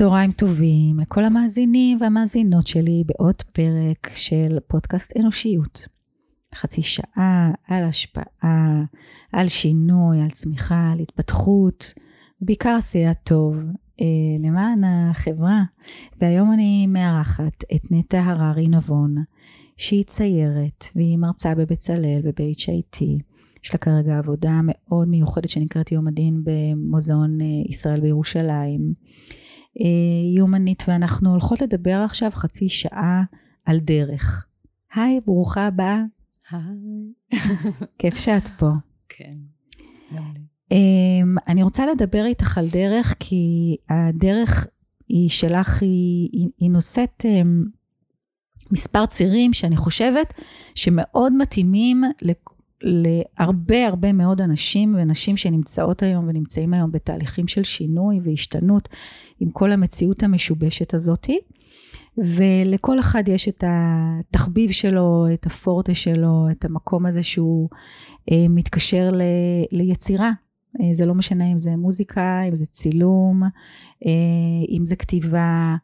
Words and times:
צהריים 0.00 0.32
טובים 0.32 1.00
לכל 1.00 1.24
המאזינים 1.24 1.98
והמאזינות 2.00 2.66
שלי 2.66 3.02
בעוד 3.06 3.42
פרק 3.42 4.10
של 4.14 4.58
פודקאסט 4.66 5.16
אנושיות. 5.16 5.88
חצי 6.54 6.82
שעה 6.82 7.50
על 7.68 7.84
השפעה, 7.84 8.82
על 9.32 9.48
שינוי, 9.48 10.22
על 10.22 10.30
צמיחה, 10.30 10.90
על 10.92 10.98
התפתחות, 10.98 11.94
בעיקר 12.40 12.74
עשייה 12.78 13.14
טוב 13.14 13.56
אה, 14.00 14.06
למען 14.44 14.84
החברה. 14.84 15.62
והיום 16.20 16.52
אני 16.52 16.86
מארחת 16.86 17.64
את 17.74 17.90
נטע 17.90 18.20
הררי 18.20 18.68
נבון, 18.68 19.14
שהיא 19.76 20.04
ציירת 20.04 20.84
והיא 20.96 21.18
מרצה 21.18 21.54
בבצלאל 21.54 22.20
וב-HIT. 22.24 23.02
יש 23.64 23.72
לה 23.72 23.78
כרגע 23.78 24.18
עבודה 24.18 24.60
מאוד 24.62 25.08
מיוחדת 25.08 25.48
שנקראת 25.48 25.92
יום 25.92 26.08
הדין 26.08 26.42
במוזיאון 26.44 27.40
אה, 27.40 27.46
ישראל 27.68 28.00
בירושלים. 28.00 28.94
היא 29.74 30.40
אומנית 30.40 30.82
ואנחנו 30.88 31.30
הולכות 31.30 31.60
לדבר 31.62 32.02
עכשיו 32.04 32.30
חצי 32.34 32.68
שעה 32.68 33.22
על 33.64 33.78
דרך. 33.78 34.46
היי, 34.94 35.20
ברוכה 35.26 35.66
הבאה. 35.66 36.02
היי. 36.50 37.40
כיף 37.98 38.18
שאת 38.18 38.48
פה. 38.48 38.70
כן, 39.08 39.36
אמ, 40.72 41.36
אני 41.48 41.62
רוצה 41.62 41.86
לדבר 41.86 42.24
איתך 42.24 42.58
על 42.58 42.68
דרך, 42.68 43.14
כי 43.20 43.76
הדרך 43.88 44.66
היא 45.08 45.28
שלך, 45.28 45.82
היא, 45.82 46.28
היא, 46.32 46.48
היא 46.58 46.70
נושאת 46.70 47.24
אמ, 47.24 47.64
מספר 48.70 49.06
צירים 49.06 49.52
שאני 49.52 49.76
חושבת 49.76 50.34
שמאוד 50.74 51.32
מתאימים 51.32 52.02
להרבה 52.82 53.86
הרבה 53.86 54.12
מאוד 54.12 54.40
אנשים 54.40 54.96
ונשים 54.98 55.36
שנמצאות 55.36 56.02
היום 56.02 56.28
ונמצאים 56.28 56.74
היום 56.74 56.92
בתהליכים 56.92 57.48
של 57.48 57.62
שינוי 57.62 58.20
והשתנות 58.24 58.88
עם 59.40 59.50
כל 59.50 59.72
המציאות 59.72 60.22
המשובשת 60.22 60.94
הזאתי. 60.94 61.38
ולכל 62.18 62.98
אחד 62.98 63.28
יש 63.28 63.48
את 63.48 63.64
התחביב 63.66 64.70
שלו, 64.70 65.26
את 65.34 65.46
הפורטה 65.46 65.94
שלו, 65.94 66.46
את 66.50 66.64
המקום 66.64 67.06
הזה 67.06 67.22
שהוא 67.22 67.68
אה, 68.32 68.46
מתקשר 68.48 69.08
ל, 69.12 69.22
ליצירה. 69.72 70.30
אה, 70.80 70.88
זה 70.92 71.06
לא 71.06 71.14
משנה 71.14 71.52
אם 71.52 71.58
זה 71.58 71.76
מוזיקה, 71.76 72.40
אם 72.48 72.56
זה 72.56 72.66
צילום, 72.66 73.42
אה, 74.06 74.10
אם 74.68 74.86
זה 74.86 74.96
כתיבה, 74.96 75.76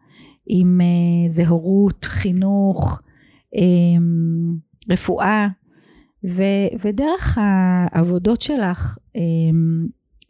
אם 0.51 0.81
אה, 0.81 1.31
זה 1.31 1.49
הורות, 1.49 2.05
חינוך, 2.05 3.03
אה, 3.57 3.63
רפואה. 4.91 5.49
ו, 6.25 6.42
ודרך 6.81 7.39
העבודות 7.41 8.41
שלך 8.41 8.98
אמ, 9.14 9.86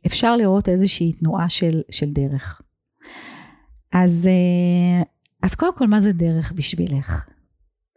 אפשר 0.06 0.36
לראות 0.36 0.68
איזושהי 0.68 1.12
תנועה 1.12 1.48
של, 1.48 1.82
של 1.90 2.12
דרך. 2.12 2.62
אז, 3.92 4.28
אה, 4.28 5.02
אז 5.42 5.54
קודם 5.54 5.76
כל, 5.76 5.86
מה 5.86 6.00
זה 6.00 6.12
דרך 6.12 6.52
בשבילך? 6.52 7.28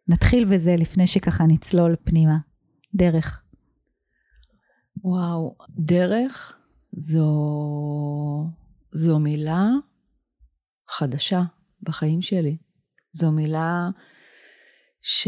נתחיל 0.07 0.45
בזה 0.45 0.75
לפני 0.75 1.07
שככה 1.07 1.43
נצלול 1.43 1.95
פנימה. 2.03 2.37
דרך. 2.95 3.43
וואו, 5.03 5.55
דרך 5.69 6.57
זו, 6.91 7.29
זו 8.91 9.19
מילה 9.19 9.69
חדשה 10.89 11.41
בחיים 11.81 12.21
שלי. 12.21 12.57
זו 13.11 13.31
מילה 13.31 13.89
ש... 15.01 15.27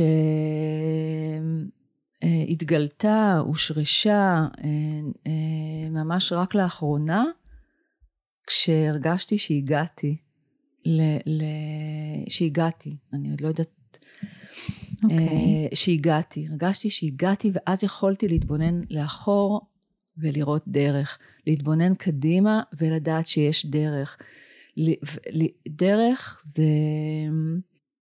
אה, 2.23 2.43
התגלתה, 2.49 3.37
הושרשה 3.37 4.47
אה, 4.63 4.69
אה, 5.27 5.89
ממש 5.89 6.31
רק 6.31 6.55
לאחרונה, 6.55 7.25
כשהרגשתי 8.47 9.37
שהגעתי, 9.37 10.17
ל, 10.85 11.01
ל, 11.25 11.43
שהגעתי, 12.29 12.97
אני 13.13 13.31
עוד 13.31 13.41
לא 13.41 13.47
יודעת, 13.47 13.69
okay. 13.93 15.03
אוקיי. 15.03 15.69
שהגעתי, 15.73 16.47
הרגשתי 16.49 16.89
שהגעתי 16.89 17.51
ואז 17.53 17.83
יכולתי 17.83 18.27
להתבונן 18.27 18.81
לאחור 18.89 19.61
ולראות 20.17 20.63
דרך, 20.67 21.17
להתבונן 21.47 21.95
קדימה 21.95 22.61
ולדעת 22.79 23.27
שיש 23.27 23.65
דרך. 23.65 24.17
דרך 25.67 26.41
זה, 26.43 26.63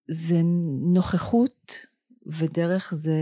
זה 0.08 0.40
נוכחות 0.94 1.89
ודרך 2.26 2.94
זה, 2.94 3.12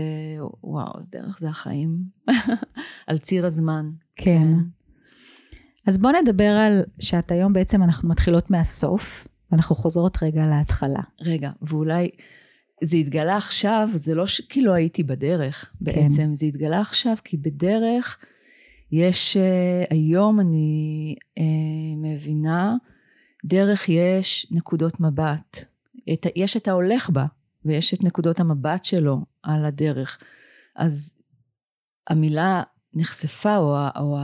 וואו, 0.63 0.93
דרך 1.11 1.39
זה 1.39 1.49
החיים, 1.49 1.97
על 3.07 3.17
ציר 3.17 3.45
הזמן. 3.45 3.89
כן. 4.15 4.25
כן. 4.25 4.59
אז 5.87 5.97
בוא 5.97 6.11
נדבר 6.11 6.49
על 6.49 6.83
שאת 6.99 7.31
היום 7.31 7.53
בעצם 7.53 7.83
אנחנו 7.83 8.09
מתחילות 8.09 8.51
מהסוף, 8.51 9.27
ואנחנו 9.51 9.75
חוזרות 9.75 10.17
רגע 10.23 10.45
להתחלה. 10.47 11.01
רגע, 11.21 11.51
ואולי 11.61 12.09
זה 12.83 12.97
התגלה 12.97 13.37
עכשיו, 13.37 13.89
זה 13.95 14.15
לא 14.15 14.27
ש... 14.27 14.41
כי 14.41 14.61
לא 14.61 14.71
הייתי 14.71 15.03
בדרך 15.03 15.73
בעצם, 15.81 16.17
כן. 16.17 16.35
זה 16.35 16.45
התגלה 16.45 16.81
עכשיו 16.81 17.15
כי 17.23 17.37
בדרך 17.37 18.17
יש, 18.91 19.37
uh, 19.37 19.87
היום 19.93 20.39
אני 20.39 21.15
uh, 21.39 21.41
מבינה, 21.97 22.75
דרך 23.45 23.89
יש 23.89 24.47
נקודות 24.51 24.99
מבט. 24.99 25.65
את, 26.13 26.25
יש 26.35 26.57
את 26.57 26.67
ההולך 26.67 27.09
בה, 27.09 27.25
ויש 27.69 27.93
את 27.93 28.03
נקודות 28.03 28.39
המבט 28.39 28.85
שלו 28.85 29.25
על 29.43 29.65
הדרך. 29.65 30.17
אז 30.75 31.17
המילה 32.07 32.63
נחשפה, 32.93 33.57
או, 33.57 33.75
או 33.95 34.17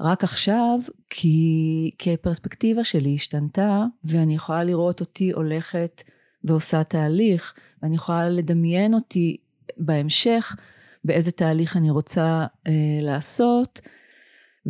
רק 0.00 0.24
עכשיו, 0.24 0.78
כי, 1.10 1.90
כי 1.98 2.14
הפרספקטיבה 2.14 2.84
שלי 2.84 3.14
השתנתה, 3.14 3.84
ואני 4.04 4.34
יכולה 4.34 4.64
לראות 4.64 5.00
אותי 5.00 5.30
הולכת 5.30 6.02
ועושה 6.44 6.84
תהליך, 6.84 7.54
ואני 7.82 7.94
יכולה 7.94 8.28
לדמיין 8.28 8.94
אותי 8.94 9.36
בהמשך, 9.76 10.56
באיזה 11.04 11.32
תהליך 11.32 11.76
אני 11.76 11.90
רוצה 11.90 12.46
אה, 12.66 12.72
לעשות, 13.00 13.80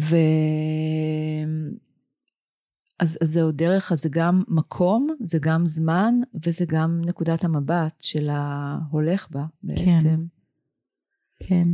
ו... 0.00 0.16
אז, 2.98 3.18
אז 3.22 3.28
זהו 3.28 3.52
דרך, 3.52 3.92
אז 3.92 4.02
זה 4.02 4.08
גם 4.12 4.42
מקום, 4.48 5.08
זה 5.20 5.38
גם 5.38 5.66
זמן, 5.66 6.14
וזה 6.46 6.64
גם 6.68 7.02
נקודת 7.04 7.44
המבט 7.44 8.00
של 8.00 8.28
ההולך 8.30 9.28
בה 9.30 9.44
בעצם. 9.62 9.92
כן. 10.02 10.20
כן. 11.40 11.68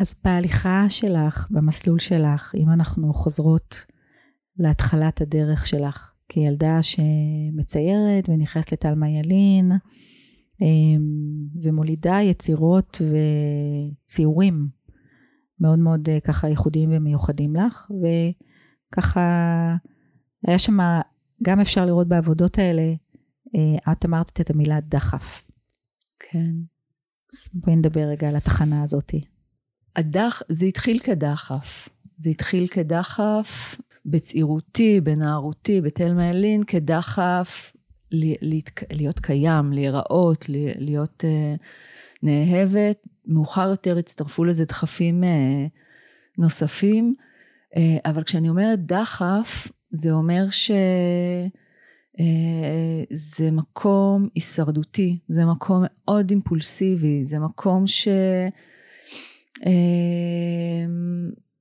אז 0.00 0.14
בהליכה 0.24 0.84
שלך, 0.88 1.46
במסלול 1.50 1.98
שלך, 1.98 2.54
אם 2.56 2.70
אנחנו 2.70 3.14
חוזרות 3.14 3.84
להתחלת 4.58 5.20
הדרך 5.20 5.66
שלך, 5.66 6.12
כילדה 6.28 6.78
שמציירת 6.82 8.28
ונכנסת 8.28 8.72
לטלמה 8.72 9.10
ילין, 9.10 9.72
אמ, 10.60 11.46
ומולידה 11.62 12.18
יצירות 12.22 13.02
וציורים 14.04 14.68
מאוד 15.60 15.78
מאוד 15.78 16.08
אה, 16.08 16.20
ככה 16.20 16.48
ייחודיים 16.48 16.90
ומיוחדים 16.92 17.56
לך, 17.56 17.90
ו... 17.90 18.06
ככה, 18.92 19.20
היה 20.46 20.58
שם, 20.58 20.78
גם 21.42 21.60
אפשר 21.60 21.84
לראות 21.84 22.08
בעבודות 22.08 22.58
האלה, 22.58 22.92
אה, 23.56 23.92
את 23.92 24.04
אמרת 24.04 24.40
את 24.40 24.50
המילה 24.50 24.80
דחף. 24.80 25.42
כן. 26.18 26.52
אז 27.32 27.48
בואי 27.54 27.76
נדבר 27.76 28.00
רגע 28.00 28.28
על 28.28 28.36
התחנה 28.36 28.82
הזאתי. 28.82 29.20
הדח, 29.96 30.42
זה 30.48 30.66
התחיל 30.66 30.98
כדחף. 30.98 31.88
זה 32.18 32.30
התחיל 32.30 32.66
כדחף 32.66 33.80
בצעירותי, 34.06 35.00
בנערותי, 35.00 35.80
בתלמה 35.80 36.30
אלין, 36.30 36.64
כדחף 36.64 37.72
להיות 38.92 39.20
קיים, 39.20 39.72
להיראות, 39.72 40.44
להיות 40.78 41.24
uh, 41.24 41.60
נאהבת. 42.22 42.96
מאוחר 43.26 43.68
יותר 43.68 43.98
הצטרפו 43.98 44.44
לזה 44.44 44.64
דחפים 44.64 45.22
uh, 45.22 45.26
נוספים. 46.38 47.14
אה, 47.76 48.10
אבל 48.10 48.22
כשאני 48.22 48.48
אומרת 48.48 48.86
דחף, 48.86 49.68
זה 49.90 50.12
אומר 50.12 50.50
שזה 50.50 51.50
אה, 53.44 53.50
מקום 53.52 54.28
הישרדותי, 54.34 55.18
זה 55.28 55.44
מקום 55.44 55.84
מאוד 55.90 56.30
אימפולסיבי, 56.30 57.24
זה 57.24 57.38
מקום 57.38 57.86
ש... 57.86 58.08
אה, 59.66 60.86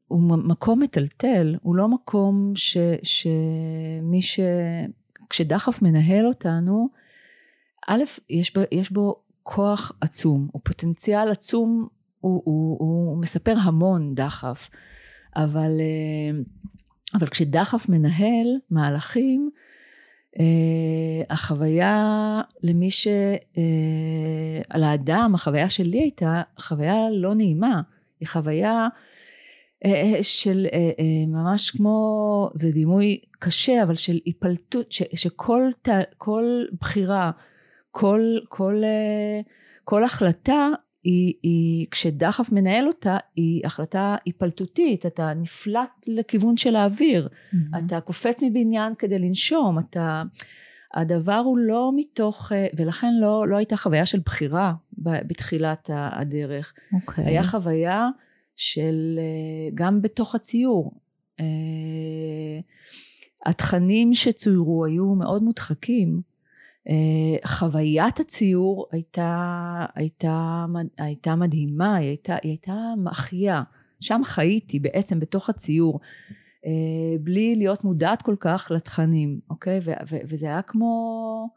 הוא 0.08 0.38
מקום 0.38 0.82
מטלטל, 0.82 1.56
הוא 1.62 1.76
לא 1.76 1.88
מקום 1.88 2.52
ש, 2.56 2.78
שמי 3.04 4.22
ש... 4.22 4.40
כשדחף 5.30 5.82
מנהל 5.82 6.28
אותנו, 6.28 6.90
א', 7.88 8.04
יש 8.30 8.54
בו, 8.56 8.62
יש 8.72 8.92
בו 8.92 9.16
כוח 9.44 9.92
עצום, 10.02 10.48
הוא 10.52 10.62
פוטנציאל 10.66 11.32
עצום, 11.32 11.88
הוא, 12.20 12.42
הוא, 12.46 12.78
הוא 12.80 13.18
מספר 13.18 13.56
המון 13.64 14.16
דחף. 14.16 14.70
אבל, 15.38 15.72
אה, 15.80 16.40
אבל 17.14 17.28
כשדחף 17.28 17.90
מנהל 17.90 18.48
מהלכים, 18.70 19.50
אה, 20.40 21.24
החוויה 21.30 22.42
למי 22.64 22.92
ש... 22.92 23.08
על 24.70 24.84
אה, 24.84 24.90
האדם, 24.90 25.32
החוויה 25.36 25.70
שלי 25.70 26.00
הייתה 26.00 26.42
חוויה 26.60 26.96
לא 27.12 27.36
נעימה, 27.36 27.82
היא 28.20 28.28
חוויה 28.28 28.88
של 30.22 30.68
ממש 31.28 31.72
כמו, 31.72 32.50
זה 32.54 32.72
דימוי 32.72 33.22
קשה, 33.40 33.84
אבל 33.84 33.96
של 33.96 34.20
היפלטות, 34.26 34.92
ש, 34.92 35.04
שכל 35.16 35.62
כל 36.18 36.64
בחירה, 36.82 37.32
כל, 37.92 38.38
כל, 38.50 38.82
כל 39.84 40.04
החלטה 40.04 40.70
היא, 41.08 41.34
היא, 41.44 41.88
כשדחף 41.92 42.52
מנהל 42.52 42.88
אותה, 42.88 43.18
היא 43.36 43.62
החלטה 43.66 44.16
היפלטותית, 44.26 45.06
אתה 45.06 45.34
נפלט 45.34 45.90
לכיוון 46.08 46.58
של 46.58 46.76
האוויר, 46.76 47.28
mm-hmm. 47.28 47.58
אתה 47.78 48.02
קופץ 48.02 48.40
מבניין 48.44 48.96
כדי 48.96 49.20
לנשום, 49.20 49.80
אתה... 49.80 50.24
הדבר 50.94 51.42
הוא 51.46 51.58
לא 51.58 51.92
מתוך, 51.96 52.52
ולכן 52.78 53.14
לא, 53.22 53.48
לא 53.48 53.56
הייתה 53.56 53.78
חוויה 53.78 54.06
של 54.06 54.20
בחירה 54.20 54.74
בתחילת 54.98 55.90
הדרך. 55.94 56.74
Okay. 56.74 56.96
אוקיי. 56.96 57.26
היה 57.26 57.44
חוויה 57.44 58.10
של, 58.56 59.20
גם 59.74 60.02
בתוך 60.02 60.36
הציור. 60.36 60.92
אה, 61.40 61.46
התכנים 63.46 64.14
שצוירו 64.14 64.86
היו 64.86 65.06
מאוד 65.06 65.44
מודחקים. 65.44 66.22
אה, 66.90 67.48
חוויית 67.48 68.20
הציור 68.20 68.88
הייתה, 68.92 69.86
הייתה, 69.96 70.66
הייתה 70.98 71.36
מדהימה, 71.36 71.96
היא 71.96 72.08
הייתה, 72.08 72.36
היא 72.44 72.52
הייתה 72.52 72.94
מחיה. 73.04 73.64
שם 74.00 74.22
חייתי 74.24 74.80
בעצם 74.80 75.20
בתוך 75.20 75.50
הציור, 75.50 76.00
אה, 76.66 76.72
בלי 77.22 77.56
להיות 77.56 77.84
מודעת 77.84 78.22
כל 78.22 78.36
כך 78.40 78.72
לתכנים, 78.76 79.40
אוקיי? 79.50 79.80
ו- 79.84 79.92
ו- 80.10 80.22
וזה 80.28 80.46
היה 80.46 80.62
כמו... 80.62 81.50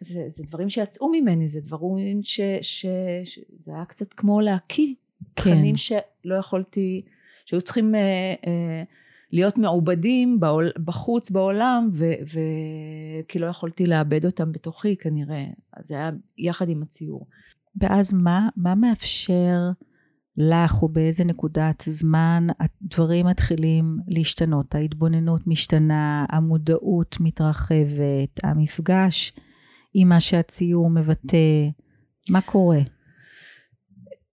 זה, 0.00 0.24
זה 0.28 0.42
דברים 0.46 0.70
שיצאו 0.70 1.08
ממני, 1.12 1.48
זה 1.48 1.60
דברים 1.60 2.22
ש... 2.22 2.40
ש, 2.60 2.86
ש 3.24 3.38
זה 3.60 3.74
היה 3.74 3.84
קצת 3.84 4.12
כמו 4.12 4.40
להקיא 4.40 4.94
כן. 5.36 5.42
תכנים 5.42 5.76
שלא 5.76 6.34
יכולתי, 6.38 7.02
שהיו 7.46 7.62
צריכים... 7.62 7.94
אה, 7.94 8.34
אה, 8.46 8.82
להיות 9.32 9.58
מעובדים 9.58 10.40
בעול, 10.40 10.70
בחוץ 10.84 11.30
בעולם, 11.30 11.88
ו, 11.92 12.04
ו, 12.04 12.38
כי 13.28 13.38
לא 13.38 13.46
יכולתי 13.46 13.86
לאבד 13.86 14.24
אותם 14.24 14.52
בתוכי 14.52 14.96
כנראה. 14.96 15.44
אז 15.76 15.86
זה 15.86 15.94
היה 15.94 16.10
יחד 16.38 16.68
עם 16.68 16.82
הציור. 16.82 17.26
ואז 17.80 18.14
מה, 18.14 18.48
מה 18.56 18.74
מאפשר 18.74 19.70
לך, 20.36 20.82
או 20.82 20.88
באיזה 20.88 21.24
נקודת 21.24 21.82
זמן 21.86 22.46
הדברים 22.60 23.26
מתחילים 23.26 23.98
להשתנות? 24.08 24.74
ההתבוננות 24.74 25.46
משתנה, 25.46 26.24
המודעות 26.28 27.16
מתרחבת, 27.20 28.40
המפגש 28.42 29.32
עם 29.94 30.08
מה 30.08 30.20
שהציור 30.20 30.90
מבטא, 30.90 31.68
מה 32.30 32.40
קורה? 32.40 32.80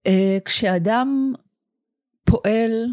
אה, 0.06 0.38
כשאדם 0.44 1.32
פועל 2.24 2.86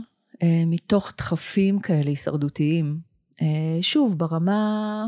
מתוך 0.44 1.14
דחפים 1.18 1.80
כאלה 1.80 2.10
הישרדותיים. 2.10 3.00
אה, 3.42 3.78
שוב, 3.82 4.18
ברמה, 4.18 5.06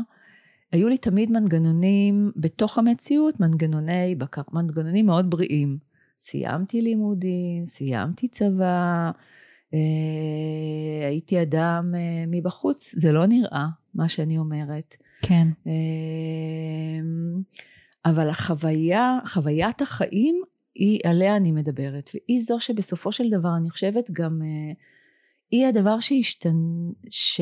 היו 0.72 0.88
לי 0.88 0.98
תמיד 0.98 1.30
מנגנונים 1.30 2.32
בתוך 2.36 2.78
המציאות, 2.78 3.40
מנגנוני 3.40 4.14
בקר, 4.14 4.42
מנגנונים 4.52 5.06
מאוד 5.06 5.30
בריאים. 5.30 5.78
סיימתי 6.18 6.80
לימודים, 6.80 7.66
סיימתי 7.66 8.28
צבא, 8.28 9.10
אה, 9.74 11.08
הייתי 11.08 11.42
אדם 11.42 11.94
מבחוץ, 12.28 12.94
זה 12.96 13.12
לא 13.12 13.26
נראה, 13.26 13.66
מה 13.94 14.08
שאני 14.08 14.38
אומרת. 14.38 14.96
כן. 15.22 15.48
אבל 18.04 18.28
החוויה, 18.28 19.18
חוויית 19.26 19.82
החיים, 19.82 20.42
היא, 20.74 21.00
עליה 21.04 21.36
אני 21.36 21.52
מדברת, 21.52 22.10
והיא 22.14 22.42
זו 22.42 22.60
שבסופו 22.60 23.12
של 23.12 23.30
דבר, 23.30 23.56
אני 23.56 23.70
חושבת 23.70 24.10
גם... 24.10 24.42
היא 25.50 25.66
הדבר 25.66 26.00
שהשתנ... 26.00 26.56
ש... 27.10 27.40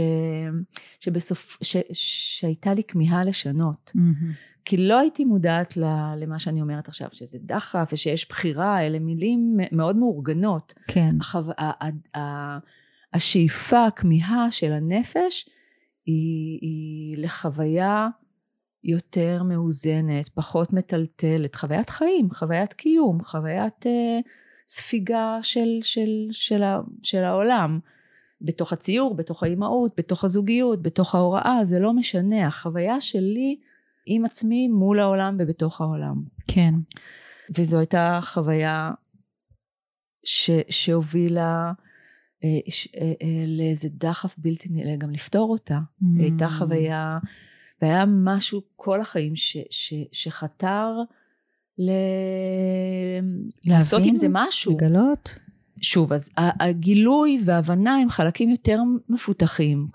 שבסוף... 1.01 1.59
ש... 1.63 1.77
שהייתה 1.93 2.75
לי 2.75 2.83
כמיהה 2.85 3.25
לשנות. 3.25 3.93
Mm-hmm. 3.97 4.57
כי 4.65 4.77
לא 4.77 4.99
הייתי 4.99 5.25
מודעת 5.25 5.77
למה 6.17 6.39
שאני 6.39 6.61
אומרת 6.61 6.89
עכשיו, 6.89 7.09
שזה 7.13 7.39
דחף 7.43 7.89
ושיש 7.93 8.29
בחירה, 8.29 8.87
אלה 8.87 8.99
מילים 8.99 9.57
מאוד 9.73 9.97
מאורגנות. 9.97 10.75
כן. 10.89 11.17
החו... 11.21 11.41
השאיפה, 13.13 13.87
הכמיהה 13.87 14.51
של 14.51 14.73
הנפש 14.73 15.49
היא, 16.07 16.59
היא 16.63 17.19
לחוויה 17.19 18.09
יותר 18.85 19.43
מאוזנת, 19.43 20.29
פחות 20.35 20.73
מטלטלת, 20.73 21.55
חוויית 21.55 21.91
חיים, 21.91 22.31
חוויית 22.31 22.73
קיום, 22.73 23.23
חוויית 23.23 23.87
אה, 23.87 24.19
ספיגה 24.69 25.39
של, 25.43 25.79
של, 25.83 26.29
של, 26.31 26.63
ה, 26.63 26.81
של 27.03 27.25
העולם. 27.25 27.79
בתוך 28.41 28.73
הציור, 28.73 29.15
בתוך 29.15 29.43
האימהות, 29.43 29.93
בתוך 29.97 30.25
הזוגיות, 30.25 30.83
בתוך 30.83 31.15
ההוראה, 31.15 31.61
זה 31.65 31.79
לא 31.79 31.93
משנה, 31.93 32.47
החוויה 32.47 33.01
שלי 33.01 33.59
עם 34.07 34.25
עצמי 34.25 34.69
מול 34.69 35.01
העולם 35.01 35.37
ובתוך 35.39 35.81
העולם. 35.81 36.23
כן. 36.47 36.75
וזו 37.59 37.79
הייתה 37.79 38.21
חוויה 38.23 38.91
ש, 40.25 40.51
שהובילה 40.69 41.73
אה, 42.45 42.71
ש, 42.73 42.89
אה, 42.97 43.13
אה, 43.23 43.45
לאיזה 43.47 43.89
דחף 43.93 44.35
בלתי 44.39 44.69
נראה 44.71 44.97
גם 44.97 45.11
לפתור 45.11 45.51
אותה. 45.51 45.79
Mm. 45.79 46.05
הייתה 46.19 46.49
חוויה, 46.49 47.19
והיה 47.83 48.05
משהו 48.07 48.63
כל 48.77 49.01
החיים 49.01 49.37
ש, 49.37 49.57
ש, 49.71 49.95
שחתר 50.13 50.91
ל... 51.79 51.91
לעשות 53.67 54.03
עם 54.05 54.17
זה 54.17 54.27
משהו. 54.31 54.77
לגלות. 54.77 55.39
שוב, 55.81 56.13
אז 56.13 56.31
הגילוי 56.37 57.41
וההבנה 57.45 57.97
הם 57.97 58.11
חלקים 58.11 58.51
יותר 58.51 58.83
מפותחים, 59.09 59.89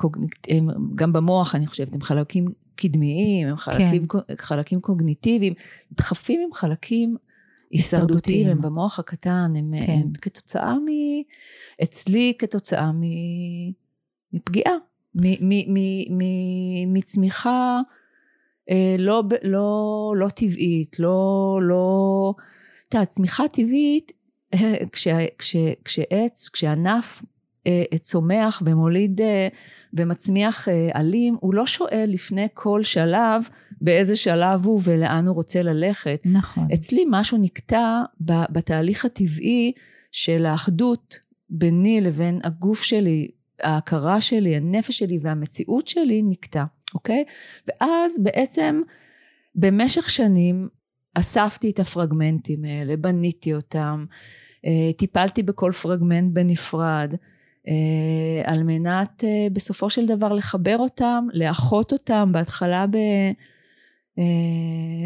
הם, 0.48 0.68
גם 0.96 1.14
במוח 1.14 1.56
אני 1.56 1.68
חושבת, 1.68 1.96
הם 1.96 2.02
חלקים 2.02 2.48
קדמיים, 2.76 3.48
הם 3.48 3.58
חלקים, 3.58 4.08
כן. 4.08 4.36
חלקים 4.38 4.82
קוגניטיביים, 4.82 5.54
דחפים 5.92 6.42
הם 6.44 6.54
חלקים 6.54 7.16
הישרדותיים, 7.72 8.48
הם 8.48 8.62
במוח 8.62 9.00
הקטן, 9.00 9.54
הם, 9.58 9.74
כן. 9.86 9.92
הם 9.92 10.12
כתוצאה 10.22 10.76
מ... 10.76 10.86
אצלי 11.84 12.34
כתוצאה 12.40 12.92
מ... 12.92 13.02
מפגיעה, 14.34 14.74
מ, 15.16 15.22
מ, 15.22 15.74
מ, 15.74 15.78
מ, 16.18 16.94
מצמיחה 16.94 17.82
אה, 18.70 18.96
לא, 19.00 19.24
לא, 19.44 20.14
לא 20.18 20.28
טבעית, 20.30 21.00
לא, 21.00 21.60
לא... 21.62 22.34
את 22.88 22.94
יודעת, 22.94 23.10
צמיחה 23.10 23.48
טבעית 23.48 24.12
כש, 24.92 25.08
כש, 25.38 25.56
כשעץ, 25.86 26.50
כשענף 26.54 27.24
אה, 27.68 27.98
צומח 27.98 28.64
ומוליד 28.66 29.22
אה, 29.22 29.48
ומצמיח 29.94 30.70
אה, 30.70 30.90
עלים, 30.94 31.38
הוא 31.40 31.54
לא 31.54 31.66
שואל 31.66 32.10
לפני 32.14 32.48
כל 32.54 32.84
שלב 32.84 33.50
באיזה 33.82 34.16
שלב 34.16 34.66
הוא 34.66 34.82
ולאן 34.84 35.28
הוא 35.28 35.36
רוצה 35.36 35.62
ללכת. 35.62 36.22
נכון. 36.26 36.68
אצלי 36.74 37.06
משהו 37.10 37.38
נקטע 37.38 38.02
בתהליך 38.22 39.06
הטבעי 39.06 39.72
של 40.12 40.46
האחדות 40.46 41.20
ביני 41.50 42.02
לבין 42.02 42.40
הגוף 42.44 42.84
שלי, 42.84 43.32
ההכרה 43.62 44.22
שלי, 44.22 44.56
הנפש 44.56 45.00
שלי 45.00 45.20
והמציאות 45.22 45.88
שלי 45.88 46.22
נקטע, 46.22 46.64
אוקיי? 46.94 47.24
ואז 47.68 48.24
בעצם 48.24 48.82
במשך 49.56 50.10
שנים 50.10 50.70
אספתי 51.14 51.70
את 51.70 51.80
הפרגמנטים 51.80 52.66
האלה, 52.66 52.98
בניתי 52.98 53.54
אותם, 53.54 54.06
אה, 54.66 54.94
טיפלתי 54.98 55.44
בכל 55.44 55.72
פרגמנט 55.72 56.34
בנפרד, 56.34 57.14
אה, 57.68 58.52
על 58.52 58.64
מנת 58.64 59.24
אה, 59.24 59.48
בסופו 59.54 59.90
של 59.90 60.06
דבר 60.06 60.34
לחבר 60.34 60.78
אותם, 60.78 61.28
לאחות 61.34 61.92
אותם, 61.92 62.30
בהתחלה 62.32 62.88
ב... 62.88 62.98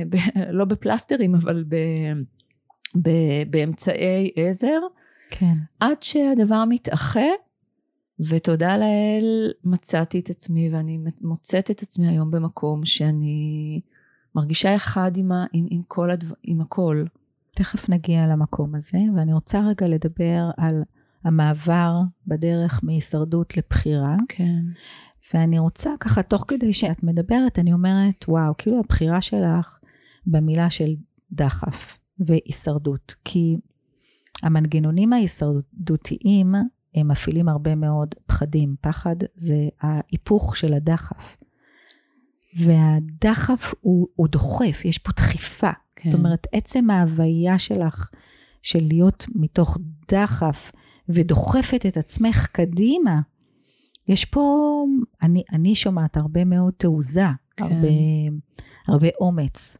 ב 0.09 0.15
לא 0.51 0.65
בפלסטרים, 0.65 1.35
אבל 1.35 1.63
ב, 1.67 1.75
ב, 3.01 3.09
באמצעי 3.49 4.31
עזר, 4.35 4.79
כן. 5.29 5.53
עד 5.79 6.03
שהדבר 6.03 6.63
מתאחה, 6.69 7.27
ותודה 8.29 8.77
לאל 8.77 9.51
מצאתי 9.63 10.19
את 10.19 10.29
עצמי, 10.29 10.69
ואני 10.73 10.99
מוצאת 11.21 11.71
את 11.71 11.81
עצמי 11.81 12.07
היום 12.07 12.31
במקום 12.31 12.85
שאני 12.85 13.81
מרגישה 14.35 14.75
אחד 14.75 15.11
עם, 15.17 15.31
ה, 15.31 15.45
עם, 15.53 15.65
עם, 15.69 15.81
כל 15.87 16.11
הדבר, 16.11 16.35
עם 16.43 16.61
הכל. 16.61 17.05
תכף 17.55 17.89
נגיע 17.89 18.27
למקום 18.27 18.75
הזה, 18.75 18.97
ואני 19.15 19.33
רוצה 19.33 19.59
רגע 19.59 19.87
לדבר 19.87 20.49
על 20.57 20.83
המעבר 21.23 22.01
בדרך 22.27 22.79
מהישרדות 22.83 23.57
לבחירה. 23.57 24.15
כן. 24.27 24.61
ואני 25.33 25.59
רוצה 25.59 25.89
ככה, 25.99 26.23
תוך 26.23 26.45
כדי 26.47 26.73
שאת 26.73 27.03
מדברת, 27.03 27.59
אני 27.59 27.73
אומרת, 27.73 28.25
וואו, 28.27 28.53
כאילו 28.57 28.79
הבחירה 28.79 29.21
שלך 29.21 29.79
במילה 30.27 30.69
של 30.69 30.95
דחף 31.31 31.97
והישרדות. 32.19 33.15
כי 33.25 33.57
המנגנונים 34.43 35.13
ההישרדותיים, 35.13 36.55
הם 36.95 37.07
מפעילים 37.07 37.49
הרבה 37.49 37.75
מאוד 37.75 38.15
פחדים. 38.25 38.75
פחד 38.81 39.15
זה 39.35 39.67
ההיפוך 39.81 40.57
של 40.57 40.73
הדחף. 40.73 41.37
והדחף 42.55 43.73
הוא, 43.81 44.07
הוא 44.15 44.27
דוחף, 44.27 44.81
יש 44.85 44.97
פה 44.97 45.11
דחיפה. 45.15 45.71
כן. 45.95 46.09
זאת 46.09 46.19
אומרת, 46.19 46.47
עצם 46.51 46.89
ההוויה 46.89 47.59
שלך 47.59 48.09
של 48.61 48.79
להיות 48.87 49.25
מתוך 49.35 49.77
דחף 50.11 50.71
ודוחפת 51.09 51.85
את 51.87 51.97
עצמך 51.97 52.47
קדימה. 52.51 53.21
יש 54.07 54.25
פה, 54.25 54.85
אני, 55.21 55.43
אני 55.51 55.75
שומעת 55.75 56.17
הרבה 56.17 56.45
מאוד 56.45 56.73
תעוזה, 56.77 57.25
כן. 57.57 57.63
הרבה, 57.63 57.87
הרבה 58.87 59.07
אומץ. 59.19 59.77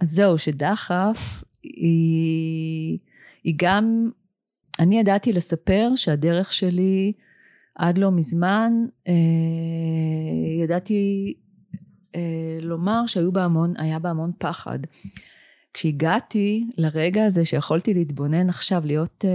אז 0.00 0.10
זהו, 0.10 0.38
שדחף 0.38 1.44
היא, 1.62 2.98
היא 3.44 3.54
גם, 3.56 4.10
אני 4.78 4.98
ידעתי 5.00 5.32
לספר 5.32 5.92
שהדרך 5.96 6.52
שלי 6.52 7.12
עד 7.74 7.98
לא 7.98 8.10
מזמן, 8.10 8.72
אה, 9.08 9.12
ידעתי 10.62 11.34
אה, 12.16 12.58
לומר 12.60 13.06
שהיו 13.06 13.32
בה 13.32 13.44
המון, 13.44 13.74
היה 13.78 13.98
בה 13.98 14.10
המון 14.10 14.32
פחד. 14.38 14.78
כשהגעתי 15.74 16.66
לרגע 16.76 17.24
הזה 17.24 17.44
שיכולתי 17.44 17.94
להתבונן 17.94 18.48
עכשיו, 18.48 18.82
להיות 18.84 19.24
אה, 19.24 19.30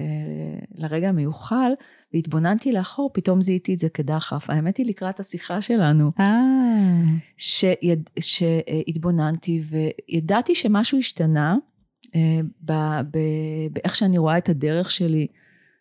אה, 0.00 0.58
לרגע 0.74 1.08
המיוחל, 1.08 1.72
והתבוננתי 2.14 2.72
לאחור, 2.72 3.10
פתאום 3.12 3.42
זיהיתי 3.42 3.74
את 3.74 3.78
זה 3.78 3.88
כדחף. 3.88 4.50
האמת 4.50 4.76
היא 4.76 4.86
לקראת 4.86 5.20
השיחה 5.20 5.62
שלנו. 5.62 6.12
אה. 6.20 7.02
שיד, 7.36 8.10
שהתבוננתי 8.20 9.62
וידעתי 9.70 10.54
שמשהו 10.54 10.98
השתנה 10.98 11.56
אה, 12.14 12.40
באיך 13.70 13.94
שאני 13.94 14.18
רואה 14.18 14.38
את 14.38 14.48
הדרך 14.48 14.90
שלי. 14.90 15.26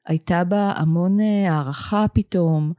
הייתה 0.08 0.44
בה 0.44 0.74
המון 0.76 1.20
אה, 1.20 1.52
הערכה 1.52 2.06
פתאום 2.14 2.74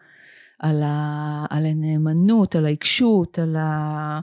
על, 0.58 0.82
ה, 0.82 1.46
על 1.50 1.66
הנאמנות, 1.66 2.56
על 2.56 2.66
העיקשות, 2.66 3.38
על 3.38 3.56
ה... 3.56 4.20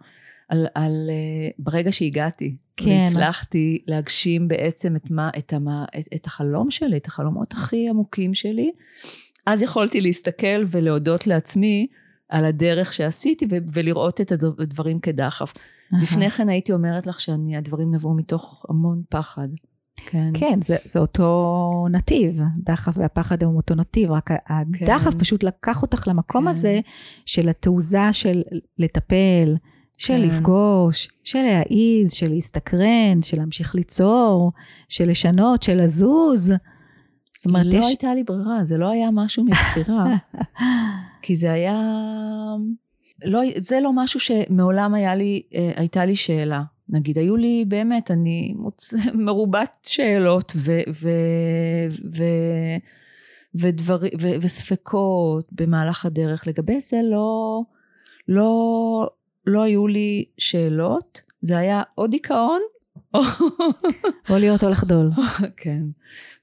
על, 0.49 0.67
על, 0.75 1.09
uh, 1.09 1.53
ברגע 1.59 1.91
שהגעתי, 1.91 2.55
כן. 2.77 2.89
והצלחתי 2.89 3.83
להגשים 3.87 4.47
בעצם 4.47 4.95
את, 4.95 5.11
מה, 5.11 5.29
את, 5.37 5.53
המה, 5.53 5.85
את, 5.99 6.03
את 6.15 6.25
החלום 6.25 6.71
שלי, 6.71 6.97
את 6.97 7.07
החלומות 7.07 7.53
הכי 7.53 7.89
עמוקים 7.89 8.33
שלי, 8.33 8.71
אז 9.45 9.61
יכולתי 9.61 10.01
להסתכל 10.01 10.65
ולהודות 10.71 11.27
לעצמי 11.27 11.87
על 12.29 12.45
הדרך 12.45 12.93
שעשיתי 12.93 13.45
ו- 13.51 13.57
ולראות 13.73 14.21
את 14.21 14.31
הדברים 14.31 14.99
כדחף. 14.99 15.53
לפני 16.01 16.29
כן 16.29 16.49
הייתי 16.49 16.73
אומרת 16.73 17.07
לך 17.07 17.19
שהדברים 17.19 17.95
נבעו 17.95 18.13
מתוך 18.13 18.65
המון 18.69 19.01
פחד. 19.09 19.47
כן, 20.05 20.31
כן 20.33 20.59
זה, 20.61 20.75
זה 20.85 20.99
אותו 20.99 21.87
נתיב, 21.91 22.41
דחף 22.57 22.93
והפחד 22.97 23.43
הם 23.43 23.55
אותו 23.55 23.75
נתיב, 23.75 24.11
רק 24.11 24.29
הדחף 24.47 25.11
כן. 25.11 25.19
פשוט 25.19 25.43
לקח 25.43 25.81
אותך 25.81 26.07
למקום 26.07 26.43
כן. 26.43 26.47
הזה 26.47 26.79
של 27.25 27.49
התעוזה 27.49 28.13
של 28.13 28.41
לטפל, 28.77 29.55
של 29.97 30.13
כן. 30.13 30.21
לפגוש, 30.21 31.09
של 31.23 31.41
להעיז, 31.41 32.11
של 32.11 32.27
להסתקרן, 32.27 33.21
של 33.21 33.37
להמשיך 33.37 33.75
ליצור, 33.75 34.51
של 34.89 35.09
לשנות, 35.09 35.63
של 35.63 35.81
לזוז. 35.81 36.53
זאת 37.37 37.45
אומרת, 37.45 37.65
לא 37.65 37.79
יש... 37.79 37.85
הייתה 37.85 38.13
לי 38.13 38.23
ברירה, 38.23 38.65
זה 38.65 38.77
לא 38.77 38.89
היה 38.89 39.09
משהו 39.11 39.43
מבחירה, 39.43 40.05
כי 41.23 41.35
זה 41.35 41.51
היה... 41.51 41.79
לא, 43.25 43.41
זה 43.57 43.79
לא 43.79 43.91
משהו 43.95 44.19
שמעולם 44.19 44.93
היה 44.93 45.15
לי, 45.15 45.41
אה, 45.55 45.71
הייתה 45.75 46.05
לי 46.05 46.15
שאלה. 46.15 46.63
נגיד, 46.89 47.17
היו 47.17 47.35
לי 47.35 47.65
באמת, 47.67 48.11
אני 48.11 48.53
מוצ... 48.57 48.93
מרובת 49.25 49.77
שאלות 49.83 50.53
ו... 50.55 50.79
ו... 50.93 51.09
ו... 52.17 52.23
ודבר... 53.55 53.95
ו... 53.95 54.27
וספקות 54.41 55.47
במהלך 55.51 56.05
הדרך. 56.05 56.47
לגבי 56.47 56.81
זה 56.81 57.01
לא, 57.03 57.61
לא, 58.27 59.09
לא 59.45 59.61
היו 59.61 59.87
לי 59.87 60.25
שאלות, 60.37 61.21
זה 61.41 61.57
היה 61.57 61.83
או 61.97 62.07
דיכאון, 62.07 62.61
או... 63.13 63.19
להיות 64.39 64.63
או 64.63 64.69
לחדול. 64.69 65.09
כן. 65.57 65.83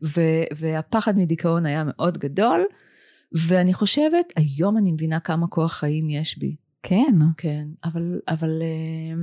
ו... 0.03 0.21
והפחד 0.57 1.19
מדיכאון 1.19 1.67
היה 1.67 1.85
מאוד 1.87 2.19
גדול, 2.19 2.65
ואני 3.49 3.75
חושבת, 3.75 4.33
היום 4.37 4.79
אני 4.79 4.93
מבינה 4.93 5.21
כמה 5.21 5.47
כוח 5.47 5.73
חיים 5.73 6.11
יש 6.11 6.39
בי. 6.39 6.57
כן. 6.83 7.15
כן, 7.37 7.69
אבל, 7.85 8.21
אבל 8.29 8.63
אה, 8.63 9.23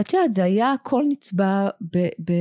את 0.00 0.12
יודעת, 0.12 0.34
זה 0.34 0.44
היה 0.44 0.72
הכל 0.72 1.04
נצבע 1.08 1.68
ב, 1.80 1.98
ב, 2.24 2.32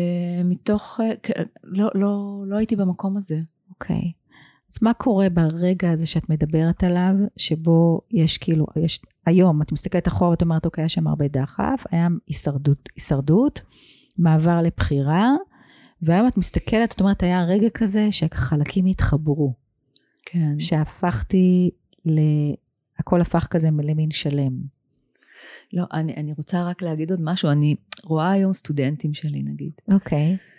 מתוך, 0.46 1.00
אה, 1.04 1.44
לא, 1.64 1.90
לא, 1.96 2.44
לא 2.48 2.56
הייתי 2.56 2.76
במקום 2.76 3.18
הזה. 3.18 3.40
אוקיי. 3.70 3.96
Okay. 3.96 4.28
אז 4.74 4.80
מה 4.82 4.94
קורה 4.94 5.30
ברגע 5.30 5.92
הזה 5.92 6.06
שאת 6.06 6.30
מדברת 6.30 6.84
עליו, 6.84 7.14
שבו 7.38 8.02
יש 8.12 8.38
כאילו, 8.38 8.66
יש, 8.76 9.02
היום 9.26 9.62
את 9.62 9.72
מסתכלת 9.72 10.08
אחורה 10.08 10.32
ואת 10.32 10.42
אומרת, 10.42 10.66
אוקיי, 10.66 10.86
יש 10.86 10.94
שם 10.94 11.08
הרבה 11.08 11.28
דחף, 11.28 11.84
היה 11.92 12.08
הישרדות, 12.28 12.90
הישרדות, 12.96 13.62
מעבר 14.18 14.62
לבחירה, 14.62 15.36
והיום 16.02 16.28
את 16.28 16.38
מסתכלת, 16.38 16.94
את 16.94 17.00
אומרת, 17.00 17.24
היה 17.24 17.44
רגע 17.44 17.70
כזה 17.70 18.12
שהחלקים 18.12 18.86
התחברו. 18.86 19.54
כן. 20.26 20.60
שהפכתי 20.60 21.70
ל... 22.06 22.20
הכל 23.00 23.22
הפך 23.22 23.48
כזה 23.50 23.70
למין 23.84 24.12
שלם. 24.12 24.77
לא, 25.74 25.84
אני, 25.94 26.14
אני 26.14 26.34
רוצה 26.38 26.64
רק 26.64 26.82
להגיד 26.82 27.12
עוד 27.12 27.20
משהו. 27.24 27.50
אני 27.50 27.76
רואה 28.04 28.32
היום 28.32 28.54
סטודנטים 28.54 29.14
שלי, 29.14 29.44
נגיד. 29.44 29.72
אוקיי. 29.92 30.36
Okay. 30.36 30.58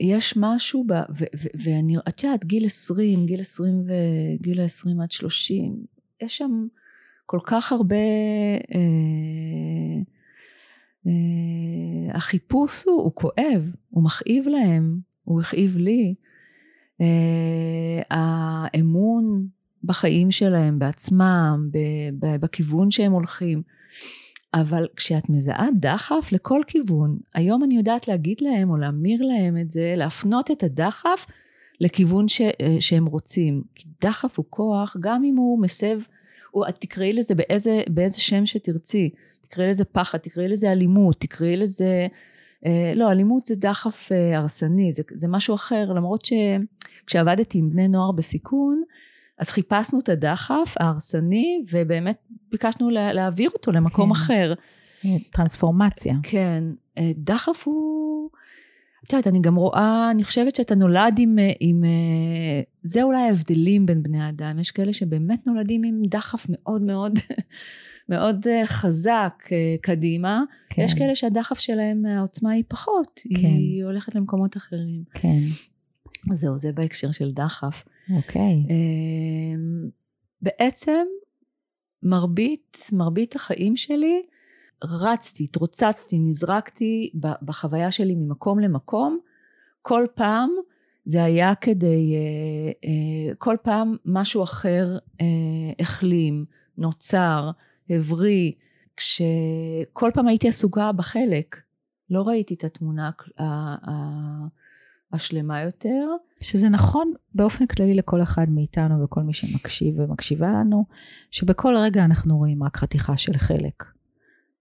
יש 0.00 0.34
משהו, 0.36 0.84
ב, 0.86 0.92
ו, 0.92 1.24
ו, 1.36 1.48
ואני, 1.64 1.96
את 2.08 2.24
יודעת, 2.24 2.44
גיל 2.44 2.66
20, 2.66 3.26
גיל 3.26 3.40
20 3.40 3.84
וגיל 3.86 4.60
20 4.64 5.00
עד 5.00 5.10
30, 5.10 5.84
יש 6.22 6.38
שם 6.38 6.66
כל 7.26 7.38
כך 7.44 7.72
הרבה... 7.72 7.96
אה, 8.74 10.00
אה, 11.06 12.16
החיפוש 12.16 12.84
הוא, 12.84 13.02
הוא 13.02 13.12
כואב, 13.14 13.74
הוא 13.90 14.04
מכאיב 14.04 14.48
להם, 14.48 15.00
הוא 15.24 15.40
הכאיב 15.40 15.76
לי. 15.76 16.14
אה, 17.00 18.02
האמון 18.10 19.46
בחיים 19.84 20.30
שלהם, 20.30 20.78
בעצמם, 20.78 21.70
בכיוון 22.20 22.90
שהם 22.90 23.12
הולכים. 23.12 23.62
אבל 24.54 24.86
כשאת 24.96 25.28
מזהה 25.28 25.68
דחף 25.78 26.28
לכל 26.32 26.60
כיוון, 26.66 27.18
היום 27.34 27.64
אני 27.64 27.76
יודעת 27.76 28.08
להגיד 28.08 28.40
להם 28.40 28.70
או 28.70 28.76
להמיר 28.76 29.22
להם 29.22 29.56
את 29.58 29.70
זה, 29.70 29.94
להפנות 29.96 30.50
את 30.50 30.62
הדחף 30.62 31.26
לכיוון 31.80 32.28
ש, 32.28 32.40
שהם 32.80 33.06
רוצים. 33.06 33.62
כי 33.74 33.88
דחף 34.02 34.38
הוא 34.38 34.46
כוח, 34.50 34.96
גם 35.00 35.24
אם 35.24 35.36
הוא 35.36 35.62
מסב, 35.62 36.00
או 36.54 36.62
תקראי 36.78 37.12
לזה 37.12 37.34
באיזה, 37.34 37.82
באיזה 37.88 38.20
שם 38.20 38.46
שתרצי. 38.46 39.10
תקראי 39.48 39.68
לזה 39.68 39.84
פחד, 39.84 40.18
תקראי 40.18 40.48
לזה 40.48 40.72
אלימות, 40.72 41.20
תקראי 41.20 41.56
לזה... 41.56 42.06
אה, 42.66 42.92
לא, 42.94 43.10
אלימות 43.10 43.46
זה 43.46 43.54
דחף 43.56 44.12
אה, 44.12 44.38
הרסני, 44.38 44.92
זה, 44.92 45.02
זה 45.14 45.28
משהו 45.28 45.54
אחר, 45.54 45.92
למרות 45.92 46.24
שכשעבדתי 46.24 47.58
עם 47.58 47.70
בני 47.70 47.88
נוער 47.88 48.12
בסיכון, 48.12 48.82
אז 49.38 49.50
חיפשנו 49.50 49.98
את 50.00 50.08
הדחף 50.08 50.74
ההרסני, 50.80 51.64
ובאמת 51.70 52.16
ביקשנו 52.50 52.90
לה, 52.90 53.12
להעביר 53.12 53.50
אותו 53.54 53.72
למקום 53.72 54.14
כן. 54.14 54.20
אחר. 54.20 54.54
טרנספורמציה. 55.30 56.14
כן. 56.22 56.64
אה, 56.98 57.12
דחף 57.16 57.62
הוא... 57.64 58.30
את 59.04 59.12
יודעת, 59.12 59.26
אני 59.26 59.40
גם 59.40 59.54
רואה, 59.54 60.10
אני 60.10 60.24
חושבת 60.24 60.56
שאתה 60.56 60.74
נולד 60.74 61.18
עם, 61.18 61.36
עם... 61.60 61.84
אה, 61.84 62.60
זה 62.82 63.02
אולי 63.02 63.20
ההבדלים 63.20 63.86
בין 63.86 64.02
בני 64.02 64.28
אדם. 64.28 64.58
יש 64.58 64.70
כאלה 64.70 64.92
שבאמת 64.92 65.46
נולדים 65.46 65.82
עם 65.84 66.02
דחף 66.08 66.46
מאוד 66.48 66.82
מאוד... 66.82 67.18
מאוד 68.10 68.46
אה, 68.48 68.66
חזק 68.66 69.48
קדימה, 69.82 70.42
כן. 70.68 70.82
יש 70.82 70.94
כאלה 70.94 71.14
שהדחף 71.14 71.58
שלהם, 71.58 72.06
העוצמה 72.06 72.50
היא 72.50 72.64
פחות, 72.68 73.20
כן. 73.34 73.46
היא 73.46 73.84
הולכת 73.84 74.14
למקומות 74.14 74.56
אחרים. 74.56 75.02
כן. 75.14 75.38
זהו, 76.32 76.58
זה 76.58 76.72
בהקשר 76.72 77.12
של 77.12 77.32
דחף. 77.32 77.84
אוקיי. 78.16 78.66
אמ, 78.70 79.88
בעצם 80.42 81.06
מרבית, 82.02 82.78
מרבית 82.92 83.34
החיים 83.34 83.76
שלי 83.76 84.22
רצתי, 84.84 85.44
התרוצצתי, 85.44 86.18
נזרקתי 86.18 87.10
בחוויה 87.42 87.90
שלי 87.90 88.14
ממקום 88.14 88.58
למקום. 88.58 89.18
כל 89.82 90.06
פעם 90.14 90.50
זה 91.04 91.24
היה 91.24 91.54
כדי, 91.54 92.14
אה, 92.14 92.72
אה, 92.88 93.34
כל 93.38 93.56
פעם 93.62 93.96
משהו 94.04 94.42
אחר 94.42 94.98
אה, 95.20 95.26
החלים, 95.80 96.44
נוצר, 96.78 97.50
הבריא, 97.90 98.52
כשכל 98.96 100.10
פעם 100.14 100.28
הייתי 100.28 100.48
עסוקה 100.48 100.92
בחלק. 100.92 101.56
לא 102.10 102.22
ראיתי 102.22 102.54
את 102.54 102.64
התמונה 102.64 103.10
השלמה 105.12 105.60
יותר. 105.60 106.06
שזה 106.42 106.68
נכון 106.68 107.12
באופן 107.34 107.66
כללי 107.66 107.94
לכל 107.94 108.22
אחד 108.22 108.50
מאיתנו 108.50 109.04
וכל 109.04 109.20
מי 109.22 109.32
שמקשיב 109.32 109.94
ומקשיבה 109.98 110.48
לנו, 110.48 110.84
שבכל 111.30 111.74
רגע 111.76 112.04
אנחנו 112.04 112.36
רואים 112.36 112.62
רק 112.62 112.76
חתיכה 112.76 113.16
של 113.16 113.38
חלק. 113.38 113.84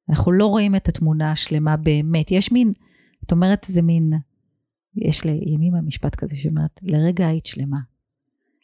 אנחנו 0.09 0.31
לא 0.31 0.45
רואים 0.45 0.75
את 0.75 0.87
התמונה 0.87 1.31
השלמה 1.31 1.77
באמת. 1.77 2.31
יש 2.31 2.51
מין, 2.51 2.73
את 3.25 3.31
אומרת, 3.31 3.65
זה 3.69 3.81
מין, 3.81 4.13
יש 4.95 5.25
לימים 5.25 5.75
המשפט 5.75 6.15
כזה 6.15 6.35
שאומרת, 6.35 6.79
לרגע 6.83 7.27
היית 7.27 7.45
שלמה. 7.45 7.77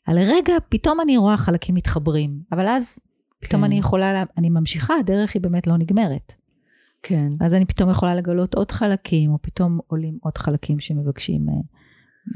על 0.06 0.20
רגע 0.20 0.54
פתאום 0.70 1.02
אני 1.02 1.18
רואה 1.18 1.38
חלקים 1.38 1.76
מתחברים, 1.76 2.40
אבל 2.52 2.68
אז 2.68 3.00
פתאום 3.40 3.62
כן. 3.62 3.66
אני 3.66 3.80
יכולה, 3.80 4.24
אני 4.38 4.50
ממשיכה, 4.50 4.94
הדרך 5.00 5.34
היא 5.34 5.42
באמת 5.42 5.68
לא 5.68 5.78
נגמרת. 5.78 6.36
כן. 7.04 7.32
אז 7.40 7.54
אני 7.54 7.66
פתאום 7.66 7.90
יכולה 7.90 8.16
לגלות 8.16 8.56
עוד 8.56 8.72
חלקים, 8.72 9.32
או 9.32 9.38
פתאום 9.42 9.80
עולים 9.88 10.18
עוד 10.22 10.38
חלקים 10.38 10.80
שמבקשים 10.80 11.50
אה, 11.50 11.54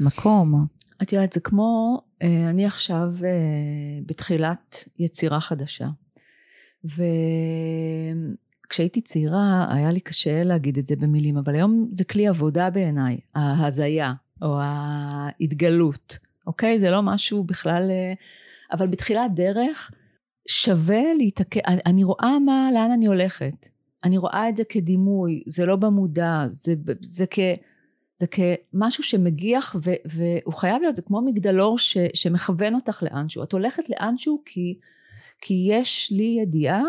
מקום. 0.00 0.66
את 1.02 1.12
יודעת, 1.12 1.32
זה 1.32 1.40
כמו, 1.40 2.00
אה, 2.22 2.50
אני 2.50 2.66
עכשיו 2.66 3.12
אה, 3.24 4.00
בתחילת 4.06 4.84
יצירה 4.98 5.40
חדשה. 5.40 5.88
וכשהייתי 8.64 9.00
צעירה 9.00 9.66
היה 9.70 9.92
לי 9.92 10.00
קשה 10.00 10.44
להגיד 10.44 10.78
את 10.78 10.86
זה 10.86 10.96
במילים, 10.96 11.36
אבל 11.36 11.54
היום 11.54 11.88
זה 11.92 12.04
כלי 12.04 12.28
עבודה 12.28 12.70
בעיניי, 12.70 13.18
ההזיה 13.34 14.14
או 14.42 14.58
ההתגלות, 14.60 16.18
אוקיי? 16.46 16.78
זה 16.78 16.90
לא 16.90 17.02
משהו 17.02 17.44
בכלל... 17.44 17.90
אה, 17.90 18.12
אבל 18.72 18.86
בתחילת 18.86 19.34
דרך 19.34 19.90
שווה 20.48 21.14
להתעכב, 21.18 21.60
אני 21.86 22.04
רואה 22.04 22.38
מה, 22.38 22.70
לאן 22.74 22.90
אני 22.90 23.06
הולכת. 23.06 23.68
אני 24.04 24.18
רואה 24.18 24.48
את 24.48 24.56
זה 24.56 24.62
כדימוי, 24.68 25.42
זה 25.46 25.66
לא 25.66 25.76
במודע, 25.76 26.46
זה, 26.50 26.74
זה, 27.00 27.24
כ, 27.30 27.38
זה 28.18 28.26
כמשהו 28.26 29.02
שמגיח 29.02 29.76
ו, 29.84 29.90
והוא 30.04 30.54
חייב 30.54 30.82
להיות, 30.82 30.96
זה 30.96 31.02
כמו 31.02 31.22
מגדלור 31.22 31.78
ש, 31.78 31.96
שמכוון 32.14 32.74
אותך 32.74 33.02
לאנשהו. 33.02 33.42
את 33.42 33.52
הולכת 33.52 33.82
לאנשהו 33.88 34.42
כי, 34.44 34.78
כי 35.40 35.66
יש 35.70 36.12
לי 36.12 36.36
ידיעה 36.42 36.82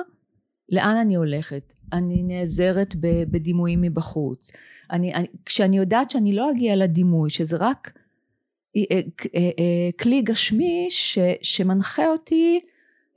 לאן 0.70 0.96
אני 0.96 1.16
הולכת. 1.16 1.74
אני 1.94 2.24
נעזרת 2.24 2.96
בדימויים 3.32 3.82
מבחוץ. 3.82 4.52
אני, 4.92 5.14
אני, 5.14 5.28
כשאני 5.46 5.78
יודעת 5.78 6.12
שאני 6.12 6.34
לא 6.34 6.52
אגיע 6.52 6.76
לדימוי, 6.76 7.30
שזה 7.30 7.58
רק 7.60 7.92
אה, 8.76 8.82
אה, 8.92 9.00
אה, 9.36 9.90
כלי 10.02 10.22
גשמי 10.22 10.88
ש, 10.90 11.20
שמנחה 11.42 12.08
אותי 12.08 12.60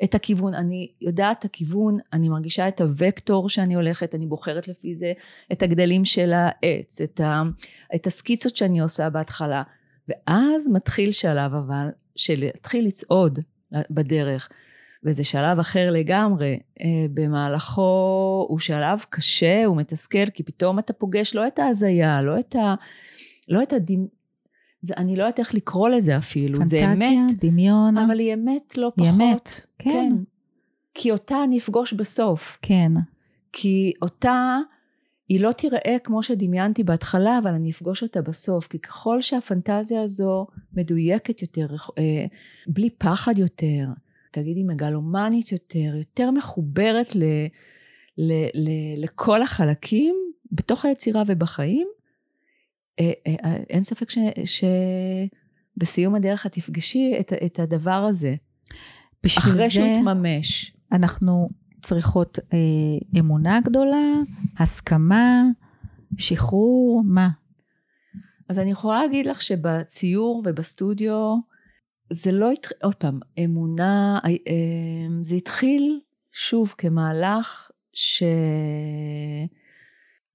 את 0.04 0.14
הכיוון, 0.14 0.54
אני 0.54 0.92
יודעת 1.00 1.38
את 1.38 1.44
הכיוון, 1.44 1.98
אני 2.12 2.28
מרגישה 2.28 2.68
את 2.68 2.80
הוקטור 2.80 3.48
שאני 3.48 3.74
הולכת, 3.74 4.14
אני 4.14 4.26
בוחרת 4.26 4.68
לפי 4.68 4.94
זה 4.94 5.12
את 5.52 5.62
הגדלים 5.62 6.04
של 6.04 6.32
העץ, 6.34 7.00
את, 7.00 7.20
ה, 7.20 7.42
את 7.94 8.06
הסקיצות 8.06 8.56
שאני 8.56 8.80
עושה 8.80 9.10
בהתחלה, 9.10 9.62
ואז 10.08 10.68
מתחיל 10.68 11.12
שלב 11.12 11.54
אבל 11.54 11.88
של 12.16 12.34
להתחיל 12.38 12.86
לצעוד 12.86 13.38
בדרך, 13.90 14.48
וזה 15.04 15.24
שלב 15.24 15.58
אחר 15.58 15.90
לגמרי, 15.90 16.58
במהלכו 17.14 18.46
הוא 18.48 18.58
שלב 18.58 19.04
קשה, 19.10 19.64
הוא 19.64 19.76
מתסכל, 19.76 20.30
כי 20.34 20.42
פתאום 20.42 20.78
אתה 20.78 20.92
פוגש 20.92 21.34
לא 21.34 21.46
את 21.46 21.58
ההזיה, 21.58 22.22
לא 22.22 22.38
את 22.38 22.56
ה... 22.56 22.74
לא 23.48 23.62
את 23.62 23.72
הדמ... 23.72 24.06
זה, 24.82 24.94
אני 24.96 25.16
לא 25.16 25.22
יודעת 25.22 25.38
איך 25.38 25.54
לקרוא 25.54 25.88
לזה 25.88 26.16
אפילו, 26.16 26.58
פנטזיה, 26.58 26.94
זה 26.96 27.06
אמת. 27.08 27.44
דמיון. 27.44 27.98
אבל 27.98 28.18
היא 28.18 28.34
אמת 28.34 28.78
לא 28.78 28.92
היא 28.96 29.06
פחות. 29.06 29.20
אמת, 29.20 29.60
כן. 29.78 29.90
כן. 29.90 30.16
כי 30.94 31.10
אותה 31.10 31.44
אני 31.44 31.58
אפגוש 31.58 31.92
בסוף. 31.92 32.58
כן. 32.62 32.92
כי 33.52 33.92
אותה, 34.02 34.58
היא 35.28 35.40
לא 35.40 35.52
תיראה 35.52 35.96
כמו 36.04 36.22
שדמיינתי 36.22 36.84
בהתחלה, 36.84 37.38
אבל 37.38 37.50
אני 37.50 37.70
אפגוש 37.70 38.02
אותה 38.02 38.22
בסוף. 38.22 38.66
כי 38.66 38.78
ככל 38.78 39.20
שהפנטזיה 39.20 40.02
הזו 40.02 40.46
מדויקת 40.72 41.42
יותר, 41.42 41.66
אה, 41.98 42.26
בלי 42.66 42.90
פחד 42.90 43.38
יותר, 43.38 43.88
תגידי 44.30 44.62
מגלומנית 44.62 45.52
יותר, 45.52 45.96
יותר 45.96 46.30
מחוברת 46.30 47.16
ל, 47.16 47.22
ל, 48.18 48.32
ל, 48.54 48.70
לכל 48.96 49.42
החלקים 49.42 50.16
בתוך 50.52 50.84
היצירה 50.84 51.22
ובחיים, 51.26 51.88
אין 53.70 53.84
ספק 53.84 54.10
ש, 54.10 54.18
שבסיום 54.44 56.14
הדרך 56.14 56.46
את 56.46 56.52
תפגשי 56.52 57.14
את, 57.20 57.32
את 57.46 57.58
הדבר 57.58 58.06
הזה. 58.08 58.34
בשביל 59.24 59.54
אחרי 59.54 59.68
זה 59.68 59.70
שהוא 59.70 59.86
יתממש. 59.86 60.76
אנחנו 60.92 61.48
צריכות 61.82 62.38
אה, 62.52 63.18
אמונה 63.20 63.60
גדולה, 63.64 64.12
הסכמה, 64.58 65.44
שחרור, 66.18 67.02
מה? 67.06 67.28
אז 68.48 68.58
אני 68.58 68.70
יכולה 68.70 69.02
להגיד 69.02 69.26
לך 69.26 69.42
שבציור 69.42 70.42
ובסטודיו, 70.46 71.36
זה 72.12 72.32
לא 72.32 72.50
התחיל, 72.50 72.76
עוד 72.82 72.94
פעם, 72.94 73.20
אמונה, 73.44 74.18
זה 75.22 75.34
התחיל 75.34 76.00
שוב 76.32 76.74
כמהלך 76.78 77.70
ש... 77.92 78.22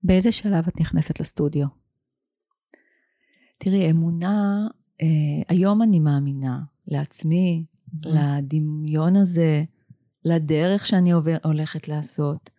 באיזה 0.04 0.32
שלב 0.32 0.68
את 0.68 0.80
נכנסת 0.80 1.20
לסטודיו? 1.20 1.66
תראי, 3.58 3.92
אמונה, 3.92 4.68
אה, 5.02 5.08
היום 5.50 5.82
אני 5.82 6.00
מאמינה 6.00 6.60
לעצמי, 6.88 7.66
mm-hmm. 7.66 8.08
לדמיון 8.08 9.16
הזה, 9.16 9.64
לדרך 10.26 10.86
שאני 10.86 11.12
עובר, 11.12 11.38
הולכת 11.44 11.88
לעשות. 11.88 12.50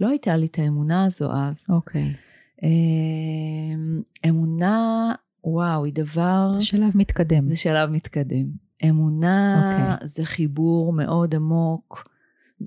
לא 0.00 0.08
הייתה 0.08 0.36
לי 0.36 0.46
את 0.46 0.58
האמונה 0.58 1.04
הזו 1.04 1.32
אז. 1.32 1.66
אוקיי. 1.68 2.02
Okay. 2.02 2.28
אה, 2.62 4.28
אמונה, 4.28 5.12
וואו, 5.44 5.84
היא 5.84 5.94
דבר... 5.94 6.50
זה 6.54 6.62
שלב 6.62 6.90
מתקדם. 6.94 7.48
זה 7.48 7.56
שלב 7.56 7.90
מתקדם. 7.90 8.46
אמונה 8.88 9.70
okay. 9.70 9.92
אוקיי. 9.92 10.08
זה 10.08 10.24
חיבור 10.24 10.92
מאוד 10.92 11.34
עמוק 11.34 12.08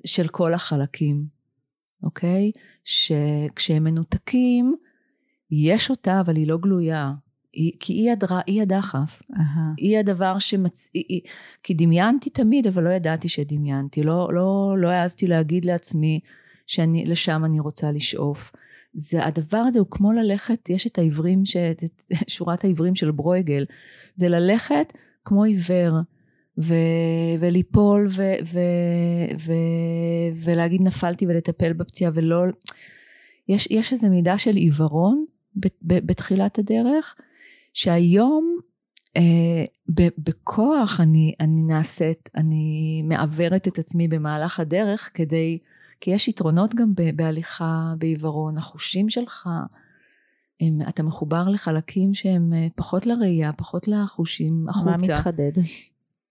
של 0.05 0.27
כל 0.27 0.53
החלקים, 0.53 1.25
אוקיי? 2.03 2.51
שכשהם 2.83 3.83
מנותקים, 3.83 4.75
יש 5.51 5.89
אותה, 5.89 6.19
אבל 6.19 6.35
היא 6.35 6.47
לא 6.47 6.57
גלויה. 6.57 7.13
היא, 7.53 7.71
כי 7.79 7.93
היא, 7.93 8.11
הדרה, 8.11 8.41
היא 8.47 8.61
הדחף. 8.61 9.21
Uh-huh. 9.31 9.59
היא 9.77 9.97
הדבר 9.97 10.39
שמצ... 10.39 10.89
היא, 10.93 11.21
כי 11.63 11.73
דמיינתי 11.73 12.29
תמיד, 12.29 12.67
אבל 12.67 12.83
לא 12.83 12.89
ידעתי 12.89 13.29
שדמיינתי. 13.29 14.03
לא, 14.03 14.29
לא, 14.33 14.75
לא 14.77 14.87
העזתי 14.87 15.27
להגיד 15.27 15.65
לעצמי 15.65 16.19
שלשם 16.67 17.45
אני 17.45 17.59
רוצה 17.59 17.91
לשאוף. 17.91 18.51
זה, 18.93 19.25
הדבר 19.25 19.57
הזה 19.57 19.79
הוא 19.79 19.87
כמו 19.91 20.11
ללכת, 20.11 20.69
יש 20.69 20.87
את 20.87 20.97
העברים, 20.97 21.45
ש, 21.45 21.55
את 21.57 21.83
שורת 22.27 22.63
העברים 22.63 22.95
של 22.95 23.11
ברויגל. 23.11 23.65
זה 24.15 24.29
ללכת 24.29 24.93
כמו 25.25 25.43
עיוור. 25.43 25.93
ו, 26.57 26.73
וליפול 27.39 28.07
ו, 28.09 28.21
ו, 28.45 28.59
ו, 29.39 29.51
ולהגיד 30.35 30.81
נפלתי 30.81 31.27
ולטפל 31.27 31.73
בפציעה 31.73 32.11
ולא... 32.13 32.43
יש, 33.49 33.67
יש 33.71 33.93
איזו 33.93 34.09
מידה 34.09 34.37
של 34.37 34.55
עיוורון 34.55 35.25
בתחילת 35.81 36.59
הדרך, 36.59 37.15
שהיום 37.73 38.57
אה, 39.17 39.65
בכוח 40.17 40.99
אני, 40.99 41.33
אני 41.39 41.63
נעשית, 41.63 42.29
אני 42.35 43.01
מעוורת 43.05 43.67
את 43.67 43.77
עצמי 43.77 44.07
במהלך 44.07 44.59
הדרך 44.59 45.09
כדי, 45.13 45.59
כי 46.01 46.11
יש 46.11 46.27
יתרונות 46.27 46.75
גם 46.75 46.93
בהליכה 47.15 47.93
בעיוורון, 47.97 48.57
החושים 48.57 49.09
שלך, 49.09 49.49
הם, 50.61 50.79
אתה 50.89 51.03
מחובר 51.03 51.43
לחלקים 51.47 52.13
שהם 52.13 52.53
אה, 52.53 52.67
פחות 52.75 53.05
לראייה, 53.05 53.53
פחות 53.53 53.87
לחושים 53.87 54.65
החוצה. 54.69 54.89
מה 54.89 55.17
מתחדד? 55.17 55.51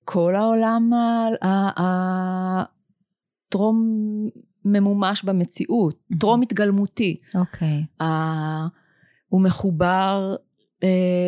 כל 0.05 0.37
העולם 0.37 0.91
הטרום 3.47 3.87
ממומש 4.65 5.25
במציאות, 5.25 5.99
טרום 6.21 6.43
התגלמותי. 6.43 7.17
אוקיי. 7.35 7.85
Okay. 8.03 8.05
הוא 9.29 9.41
מחובר 9.41 10.37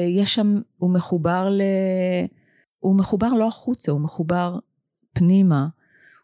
יש 0.08 0.34
שם, 0.34 0.60
הוא 0.76 0.94
מחובר 0.94 1.48
ל... 1.48 1.62
הוא 2.78 2.96
מחובר 2.96 3.28
לא 3.28 3.48
החוצה, 3.48 3.92
הוא 3.92 4.00
מחובר 4.00 4.58
פנימה, 5.12 5.66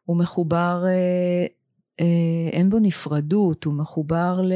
הוא 0.04 0.16
מחובר, 0.16 0.84
אה, 0.86 1.46
אה, 2.00 2.48
אין 2.52 2.70
בו 2.70 2.78
נפרדות, 2.78 3.64
הוא 3.64 3.74
מחובר 3.74 4.40
ל... 4.42 4.52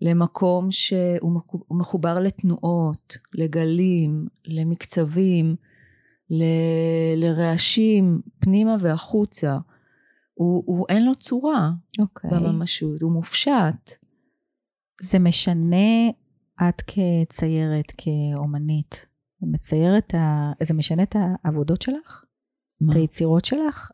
למקום 0.00 0.70
שהוא 0.70 1.40
מחובר 1.70 2.18
לתנועות, 2.18 3.16
לגלים, 3.34 4.26
למקצבים, 4.44 5.56
ל... 6.30 6.44
לרעשים, 7.16 8.20
פנימה 8.38 8.76
והחוצה. 8.80 9.58
הוא, 10.34 10.62
הוא 10.66 10.86
אין 10.88 11.04
לו 11.04 11.14
צורה 11.14 11.70
okay. 11.70 12.02
אוקיי. 12.02 12.30
בממשות, 12.30 13.02
הוא 13.02 13.12
מופשט. 13.12 13.90
זה 15.02 15.18
משנה 15.18 16.10
את 16.68 16.82
כציירת, 16.86 17.92
כאומנית, 17.98 19.06
מציירת, 19.42 20.14
ה... 20.14 20.52
זה 20.62 20.74
משנה 20.74 21.02
את 21.02 21.16
העבודות 21.44 21.82
שלך? 21.82 22.24
מה? 22.80 22.92
את 22.92 22.96
היצירות 22.96 23.44
שלך? 23.44 23.90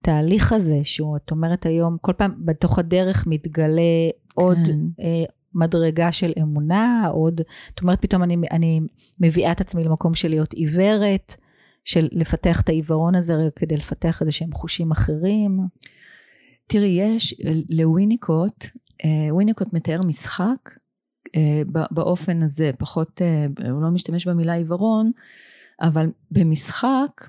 התהליך 0.00 0.52
הזה, 0.52 0.80
שהוא, 0.82 1.16
את 1.16 1.30
אומרת 1.30 1.66
היום, 1.66 1.96
כל 2.00 2.12
פעם 2.12 2.34
בתוך 2.44 2.78
הדרך 2.78 3.26
מתגלה 3.26 4.10
כן. 4.10 4.34
עוד 4.34 4.58
אה, 5.00 5.24
מדרגה 5.54 6.12
של 6.12 6.32
אמונה, 6.42 7.06
עוד, 7.12 7.40
את 7.74 7.80
אומרת 7.82 8.02
פתאום 8.02 8.22
אני, 8.22 8.36
אני 8.50 8.80
מביאה 9.20 9.52
את 9.52 9.60
עצמי 9.60 9.84
למקום 9.84 10.14
של 10.14 10.28
להיות 10.28 10.52
עיוורת, 10.52 11.36
של 11.84 12.08
לפתח 12.12 12.60
את 12.60 12.68
העיוורון 12.68 13.14
הזה 13.14 13.34
רגע 13.34 13.50
כדי 13.56 13.76
לפתח 13.76 14.20
איזה 14.20 14.32
שהם 14.32 14.52
חושים 14.52 14.90
אחרים. 14.90 15.60
תראי, 16.66 16.98
יש 17.00 17.34
לוויניקוט, 17.68 18.64
אה, 19.04 19.34
וויניקוט 19.34 19.72
מתאר 19.72 20.00
משחק 20.06 20.44
אה, 20.66 20.72
באופן 21.90 22.42
הזה, 22.42 22.70
פחות, 22.78 23.22
אה, 23.22 23.46
הוא 23.70 23.82
לא 23.82 23.90
משתמש 23.90 24.26
במילה 24.26 24.52
עיוורון, 24.52 25.10
אבל 25.80 26.06
במשחק 26.30 27.28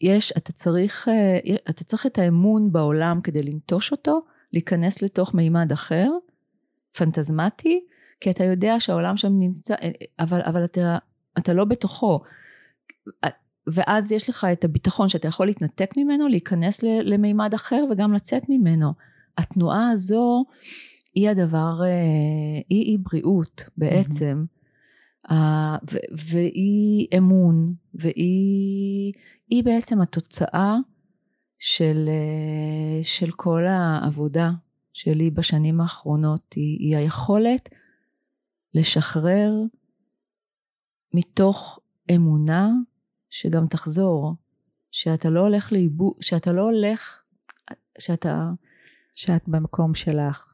יש, 0.00 0.32
אתה 0.36 0.52
צריך, 0.52 1.08
אה, 1.08 1.54
אתה 1.70 1.84
צריך 1.84 2.06
את 2.06 2.18
האמון 2.18 2.72
בעולם 2.72 3.20
כדי 3.20 3.42
לנטוש 3.42 3.92
אותו, 3.92 4.20
להיכנס 4.52 5.02
לתוך 5.02 5.34
מימד 5.34 5.72
אחר, 5.72 6.10
פנטזמטי, 6.96 7.84
כי 8.20 8.30
אתה 8.30 8.44
יודע 8.44 8.80
שהעולם 8.80 9.16
שם 9.16 9.38
נמצא, 9.38 9.74
אבל, 10.18 10.40
אבל 10.44 10.64
אתה, 10.64 10.98
אתה 11.38 11.54
לא 11.54 11.64
בתוכו. 11.64 12.20
ואז 13.66 14.12
יש 14.12 14.28
לך 14.28 14.46
את 14.52 14.64
הביטחון 14.64 15.08
שאתה 15.08 15.28
יכול 15.28 15.46
להתנתק 15.46 15.90
ממנו, 15.96 16.28
להיכנס 16.28 16.82
למימד 16.82 17.54
אחר 17.54 17.84
וגם 17.90 18.12
לצאת 18.12 18.42
ממנו. 18.48 18.92
התנועה 19.38 19.90
הזו 19.90 20.44
היא 21.14 21.28
הדבר, 21.30 21.74
אה, 21.82 21.86
היא, 22.68 22.84
היא 22.84 22.98
בריאות 23.02 23.64
בעצם, 23.76 24.44
mm-hmm. 25.26 25.34
והיא 26.10 27.08
אמון, 27.18 27.66
והיא 27.94 29.64
בעצם 29.64 30.00
התוצאה 30.00 30.76
של, 31.58 32.08
אה, 32.08 33.04
של 33.04 33.30
כל 33.30 33.66
העבודה 33.66 34.50
שלי 34.92 35.30
בשנים 35.30 35.80
האחרונות, 35.80 36.52
היא, 36.52 36.78
היא 36.80 36.96
היכולת 36.96 37.68
לשחרר 38.74 39.52
מתוך 41.14 41.78
אמונה 42.14 42.70
שגם 43.30 43.66
תחזור, 43.66 44.34
שאתה 44.90 45.30
לא 45.30 45.40
הולך 45.40 45.72
לאיבוד, 45.72 46.14
שאתה 46.20 46.52
לא 46.52 46.62
הולך, 46.62 47.22
שאתה... 47.98 48.50
שאת 49.14 49.48
במקום 49.48 49.94
שלך. 49.94 50.53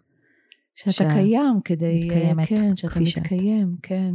שאתה 0.75 0.93
שאת 0.93 1.07
קיים 1.13 1.61
כדי... 1.65 2.05
מתקיימת 2.05 2.47
כן, 2.47 2.77
שאתה 2.77 3.01
מתקיים, 3.01 3.75
שאת. 3.77 3.87
כן. 3.87 4.15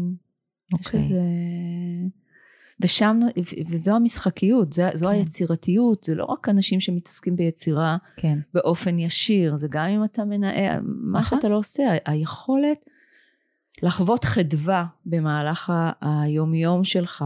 אוקיי. 0.74 1.00
יש 1.00 1.06
איזה... 1.06 1.22
ושם, 2.80 3.20
וזו 3.68 3.96
המשחקיות, 3.96 4.74
זו, 4.74 4.84
זו 4.94 5.08
כן. 5.08 5.12
היצירתיות, 5.12 6.04
זה 6.04 6.16
לא 6.16 6.24
רק 6.24 6.50
אנשים 6.50 6.80
שמתעסקים 6.80 7.36
ביצירה 7.36 7.98
כן. 8.18 8.40
באופן 8.54 9.00
ישיר, 9.00 9.58
זה 9.58 9.68
גם 9.70 9.86
אם 9.86 10.04
אתה 10.04 10.26
מנהל, 10.26 10.82
מה 10.84 11.20
נכון. 11.20 11.38
שאתה 11.38 11.50
לא 11.50 11.58
עושה, 11.58 11.84
היכולת 12.06 12.86
לחוות 13.84 14.24
חדווה 14.24 14.86
במהלך 15.06 15.74
היומיום 16.02 16.84
שלך, 16.84 17.26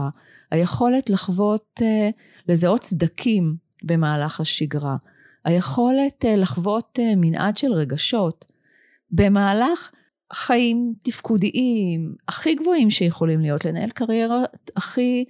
היכולת 0.50 1.10
לחוות, 1.10 1.80
אה, 1.82 2.10
לזהות 2.48 2.82
סדקים 2.82 3.56
במהלך 3.82 4.40
השגרה, 4.40 4.96
היכולת 5.44 6.24
אה, 6.24 6.36
לחוות 6.36 6.98
אה, 7.02 7.12
מנעד 7.16 7.56
של 7.56 7.72
רגשות 7.72 8.49
במהלך 9.12 9.90
חיים 10.32 10.94
תפקודיים 11.02 12.14
הכי 12.28 12.54
גבוהים 12.54 12.90
שיכולים 12.90 13.40
להיות, 13.40 13.64
לנהל 13.64 13.90
קריירה 13.90 14.44
הכי 14.76 15.24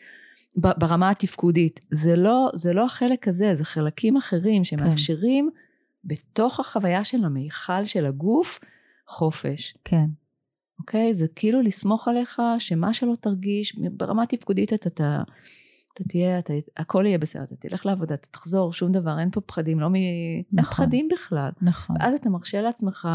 ברמה 0.56 1.10
התפקודית. 1.10 1.80
זה 1.90 2.16
לא, 2.16 2.50
זה 2.54 2.72
לא 2.72 2.84
החלק 2.84 3.28
הזה, 3.28 3.54
זה 3.54 3.64
חלקים 3.64 4.16
אחרים 4.16 4.64
שמאפשרים 4.64 5.50
כן. 5.52 5.58
בתוך 6.04 6.60
החוויה 6.60 7.04
של 7.04 7.24
המיכל 7.24 7.84
של 7.84 8.06
הגוף 8.06 8.60
חופש. 9.08 9.74
כן. 9.84 10.06
אוקיי? 10.78 11.14
זה 11.14 11.26
כאילו 11.34 11.62
לסמוך 11.62 12.08
עליך 12.08 12.42
שמה 12.58 12.92
שלא 12.92 13.14
תרגיש, 13.20 13.76
ברמה 13.92 14.26
תפקודית 14.26 14.72
אתה, 14.72 14.88
אתה, 14.88 15.22
אתה 15.94 16.04
תהיה, 16.04 16.38
אתה, 16.38 16.52
הכל 16.76 17.04
יהיה 17.06 17.18
בסדר, 17.18 17.42
אתה 17.42 17.54
תלך 17.56 17.86
לעבודה, 17.86 18.14
אתה 18.14 18.28
תחזור, 18.30 18.72
שום 18.72 18.92
דבר, 18.92 19.18
אין 19.18 19.30
פה 19.30 19.40
פחדים, 19.40 19.80
לא 19.80 19.88
מ... 19.88 19.92
נכון. 19.92 20.58
אין 20.58 20.64
פחדים 20.64 21.08
בכלל. 21.12 21.50
נכון. 21.62 21.96
ואז 22.00 22.14
אתה 22.14 22.30
מרשה 22.30 22.60
לעצמך 22.60 23.08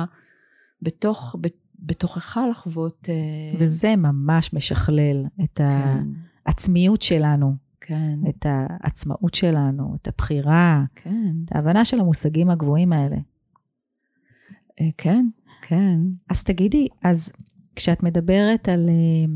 בתוך, 0.86 1.36
בתוכך 1.80 2.38
לחוות... 2.50 3.10
אה, 3.10 3.60
וזה 3.60 3.95
ממש 3.95 4.54
משכלל 4.54 5.26
את 5.43 5.58
כן. 5.58 6.04
העצמיות 6.45 7.02
שלנו. 7.02 7.56
כן. 7.82 8.19
את 8.30 8.45
העצמאות 8.50 9.34
שלנו, 9.34 9.95
את 9.95 10.08
הבחירה. 10.08 10.84
כן. 10.95 11.36
את 11.45 11.56
ההבנה 11.56 11.86
של 11.86 12.00
המושגים 12.00 12.50
הגבוהים 12.50 12.93
האלה. 12.93 13.17
אה, 14.82 14.89
כן, 14.98 15.26
כן. 15.62 16.00
אז 16.30 16.43
תגידי, 16.43 16.88
אז 17.04 17.32
כשאת 17.76 18.04
מדברת 18.04 18.69
על, 18.69 18.89
אה, 18.89 19.34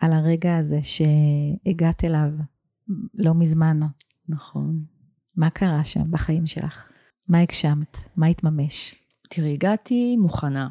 על 0.00 0.12
הרגע 0.12 0.56
הזה 0.56 0.78
שהגעת 0.82 2.04
אליו 2.04 2.30
לא 3.14 3.34
מזמן, 3.34 3.80
נכון. 4.28 4.84
מה 5.36 5.50
קרה 5.50 5.84
שם 5.84 6.10
בחיים 6.10 6.46
שלך? 6.46 6.88
מה 7.28 7.40
הגשמת? 7.40 7.96
מה 8.16 8.26
התממש? 8.26 8.94
תראי, 9.28 9.52
הגעתי 9.52 10.16
מוכנה. 10.16 10.68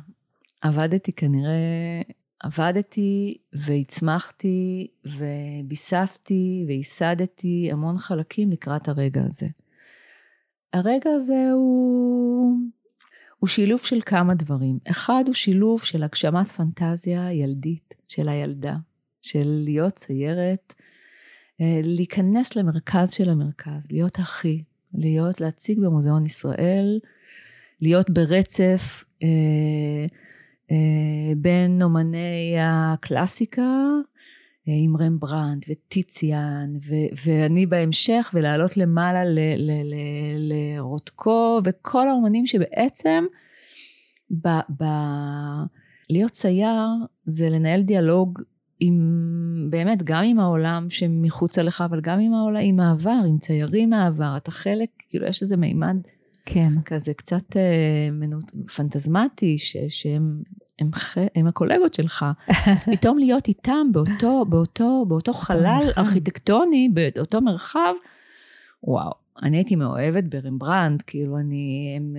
עבדתי 0.61 1.11
כנראה, 1.11 2.01
עבדתי 2.39 3.37
והצמחתי 3.53 4.87
וביססתי 5.05 6.65
וייסדתי 6.67 7.69
המון 7.71 7.97
חלקים 7.97 8.51
לקראת 8.51 8.87
הרגע 8.87 9.21
הזה. 9.23 9.47
הרגע 10.73 11.09
הזה 11.09 11.51
הוא 11.53 12.55
הוא 13.39 13.47
שילוב 13.47 13.79
של 13.79 14.01
כמה 14.05 14.35
דברים. 14.35 14.79
אחד 14.91 15.23
הוא 15.27 15.33
שילוב 15.33 15.83
של 15.83 16.03
הגשמת 16.03 16.47
פנטזיה 16.47 17.33
ילדית 17.33 17.93
של 18.07 18.29
הילדה, 18.29 18.75
של 19.21 19.61
להיות 19.63 19.93
ציירת, 19.93 20.73
אה, 21.61 21.79
להיכנס 21.83 22.55
למרכז 22.55 23.11
של 23.11 23.29
המרכז, 23.29 23.91
להיות 23.91 24.19
אחי, 24.19 24.63
להיות, 24.93 25.41
להציג 25.41 25.79
במוזיאון 25.79 26.25
ישראל, 26.25 26.99
להיות 27.81 28.09
ברצף 28.09 29.03
אה, 29.23 29.27
אה, 30.71 31.33
בין 31.37 31.81
אומני 31.81 32.55
הקלאסיקה, 32.59 33.61
אה, 34.67 34.73
עם 34.83 34.97
רמברנט 34.97 35.65
וטיציאן, 35.69 36.73
ו- 36.75 37.15
ואני 37.25 37.65
בהמשך, 37.65 38.31
ולעלות 38.33 38.77
למעלה 38.77 39.23
לרוטקו, 40.37 41.61
וכל 41.65 42.09
האומנים 42.09 42.45
שבעצם, 42.45 43.23
ב- 44.31 44.83
ב- 44.83 45.65
להיות 46.09 46.31
צייר 46.31 46.87
זה 47.25 47.49
לנהל 47.49 47.81
דיאלוג 47.81 48.41
עם, 48.79 49.67
באמת, 49.69 50.03
גם 50.03 50.23
עם 50.23 50.39
העולם 50.39 50.85
שמחוצה 50.89 51.63
לך, 51.63 51.81
אבל 51.81 52.01
גם 52.01 52.19
עם 52.19 52.33
העולם, 52.33 52.61
עם 52.63 52.79
העבר, 52.79 53.19
עם 53.29 53.37
ציירים 53.37 53.89
מהעבר, 53.89 54.33
אתה 54.37 54.51
חלק, 54.51 54.89
כאילו 55.09 55.25
יש 55.27 55.41
איזה 55.41 55.57
מימד 55.57 55.97
כן. 56.45 56.73
כזה 56.85 57.13
קצת 57.13 57.57
אה, 57.57 58.09
מנות, 58.11 58.51
פנטזמטי, 58.75 59.57
ש, 59.57 59.77
שהם 59.89 60.43
הם, 60.79 60.89
הם 61.35 61.47
הקולגות 61.47 61.93
שלך, 61.93 62.25
אז 62.75 62.85
פתאום 62.91 63.17
להיות 63.17 63.47
איתם 63.47 63.87
באותו, 63.91 64.45
באותו, 64.45 65.05
באותו 65.07 65.33
חלל 65.33 65.83
ארכיטקטוני, 65.97 66.89
באותו 66.93 67.41
מרחב, 67.41 67.93
וואו, 68.83 69.11
אני 69.43 69.57
הייתי 69.57 69.75
מאוהבת 69.75 70.23
ברמברנד, 70.23 71.01
כאילו 71.01 71.37
אני, 71.37 71.93
הם, 71.97 72.15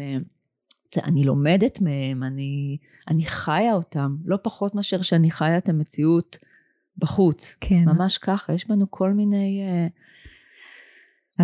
אני 1.04 1.24
לומדת 1.24 1.80
מהם, 1.80 2.22
אני, 2.22 2.76
אני 3.08 3.24
חיה 3.24 3.74
אותם, 3.74 4.16
לא 4.24 4.38
פחות 4.42 4.74
מאשר 4.74 5.02
שאני 5.02 5.30
חיה 5.30 5.58
את 5.58 5.68
המציאות 5.68 6.38
בחוץ. 6.98 7.56
כן. 7.60 7.84
ממש 7.84 8.18
ככה, 8.18 8.52
יש 8.52 8.68
בנו 8.68 8.90
כל 8.90 9.12
מיני, 9.12 9.62
אה, 9.68 9.86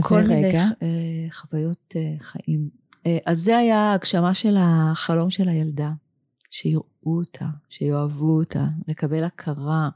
כל 0.00 0.22
מיני 0.22 0.48
רגע. 0.48 0.64
אה, 0.83 1.26
חוויות 1.31 1.94
אה, 1.96 2.14
חיים. 2.18 2.83
אז 3.26 3.38
זה 3.38 3.57
היה 3.57 3.78
ההגשמה 3.78 4.35
של 4.35 4.57
החלום 4.59 5.31
של 5.31 5.48
הילדה. 5.48 5.92
שיראו 6.52 6.83
אותה, 7.05 7.46
שיאהבו 7.68 8.38
אותה, 8.38 8.66
לקבל 8.88 9.24
הכרה, 9.24 9.88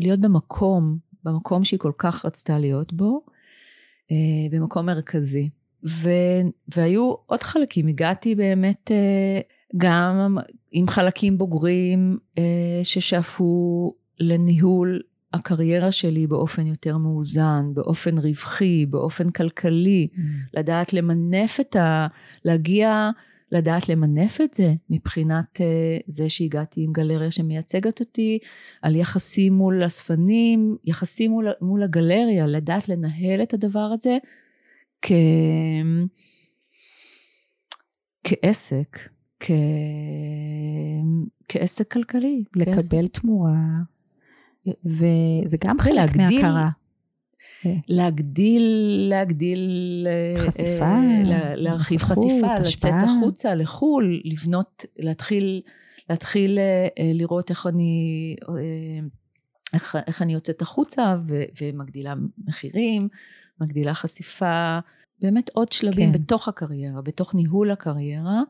להיות 0.00 0.20
במקום, 0.20 0.98
במקום 1.24 1.64
שהיא 1.64 1.80
כל 1.80 1.92
כך 1.98 2.24
רצתה 2.24 2.58
להיות 2.58 2.92
בו, 2.92 3.20
אה, 4.10 4.16
במקום 4.50 4.86
מרכזי. 4.86 5.50
ו, 5.86 6.10
והיו 6.76 7.14
עוד 7.26 7.42
חלקים, 7.42 7.86
הגעתי 7.86 8.34
באמת 8.34 8.90
אה, 8.90 9.40
גם 9.76 10.38
עם 10.72 10.88
חלקים 10.88 11.38
בוגרים 11.38 12.18
אה, 12.38 12.80
ששאפו 12.82 13.90
לניהול 14.20 15.00
הקריירה 15.34 15.92
שלי 15.92 16.26
באופן 16.26 16.66
יותר 16.66 16.98
מאוזן, 16.98 17.64
באופן 17.74 18.18
רווחי, 18.18 18.86
באופן 18.86 19.30
כלכלי, 19.30 20.08
mm. 20.12 20.18
לדעת 20.54 20.92
למנף 20.92 21.60
את 21.60 21.76
ה... 21.76 22.06
להגיע 22.44 23.10
לדעת 23.52 23.88
למנף 23.88 24.40
את 24.40 24.54
זה 24.54 24.74
מבחינת 24.90 25.60
uh, 25.60 26.02
זה 26.06 26.28
שהגעתי 26.28 26.82
עם 26.82 26.92
גלריה 26.92 27.30
שמייצגת 27.30 28.00
אותי, 28.00 28.38
על 28.82 28.96
יחסים 28.96 29.52
מול 29.52 29.86
אספנים, 29.86 30.76
יחסים 30.84 31.30
מול, 31.30 31.48
מול 31.60 31.82
הגלריה, 31.82 32.46
לדעת 32.46 32.88
לנהל 32.88 33.42
את 33.42 33.54
הדבר 33.54 33.90
הזה 33.94 34.18
כ... 35.02 35.12
כעסק, 38.24 38.98
כ... 39.40 39.50
כעסק 41.48 41.92
כלכלי. 41.92 42.44
לקבל 42.56 42.74
כעסק. 42.74 43.20
תמורה, 43.20 43.54
וזה 44.84 45.56
גם 45.64 45.80
חלק 45.80 46.16
מהכרה. 46.16 46.68
כן. 47.62 47.76
להגדיל, 47.88 48.62
להגדיל... 49.10 50.06
אה, 50.06 50.46
חשיפה. 50.46 50.84
אה, 50.84 51.56
להרחיב 51.56 52.02
חשיפה, 52.02 52.54
לצאת 52.58 52.94
החוצה, 53.02 53.54
לחו"ל, 53.54 54.20
לבנות, 54.24 54.84
להתחיל, 54.98 55.60
להתחיל 56.10 56.58
אה, 56.58 57.10
לראות 57.14 57.50
איך 57.50 57.66
אני... 57.66 58.36
איך, 59.74 59.96
איך 60.06 60.22
אני 60.22 60.32
יוצאת 60.32 60.62
החוצה 60.62 61.16
ו, 61.28 61.42
ומגדילה 61.60 62.14
מחירים, 62.46 63.08
מגדילה 63.60 63.94
חשיפה, 63.94 64.78
באמת 65.22 65.50
עוד 65.54 65.72
שלבים 65.72 66.12
כן. 66.12 66.18
בתוך 66.18 66.48
הקריירה, 66.48 67.02
בתוך 67.02 67.34
ניהול 67.34 67.70
הקריירה, 67.70 68.42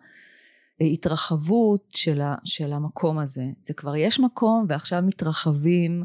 התרחבות 0.80 1.84
של, 1.90 2.20
ה, 2.20 2.34
של 2.44 2.72
המקום 2.72 3.18
הזה. 3.18 3.44
זה 3.60 3.74
כבר 3.74 3.96
יש 3.96 4.20
מקום 4.20 4.66
ועכשיו 4.68 5.02
מתרחבים 5.06 6.04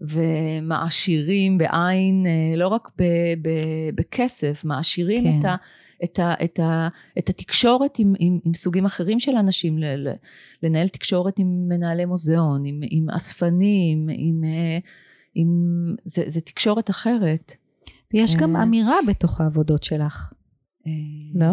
ומעשירים 0.00 1.58
בעין, 1.58 2.26
אה, 2.26 2.56
לא 2.56 2.68
רק 2.68 2.90
ב, 2.98 3.02
ב, 3.42 3.48
בכסף, 3.94 4.64
מעשירים 4.64 5.24
כן. 5.24 5.38
את, 5.38 5.44
ה, 5.44 5.56
את, 6.04 6.18
ה, 6.18 6.34
את, 6.44 6.58
ה, 6.58 6.88
את 7.18 7.28
התקשורת 7.28 7.98
עם, 7.98 8.14
עם, 8.18 8.38
עם 8.44 8.54
סוגים 8.54 8.84
אחרים 8.84 9.20
של 9.20 9.36
אנשים, 9.36 9.78
ל, 9.78 10.08
לנהל 10.62 10.88
תקשורת 10.88 11.38
עם 11.38 11.68
מנהלי 11.68 12.04
מוזיאון, 12.04 12.64
עם, 12.64 12.80
עם 12.90 13.10
אספנים, 13.10 14.08
עם, 14.12 14.44
אה, 14.44 14.78
עם, 15.34 15.48
זה, 16.04 16.24
זה 16.26 16.40
תקשורת 16.40 16.90
אחרת. 16.90 17.56
ויש 18.14 18.36
גם 18.36 18.56
אמירה 18.56 18.96
בתוך 19.08 19.40
העבודות 19.40 19.82
שלך. 19.82 20.32
לא? 21.34 21.46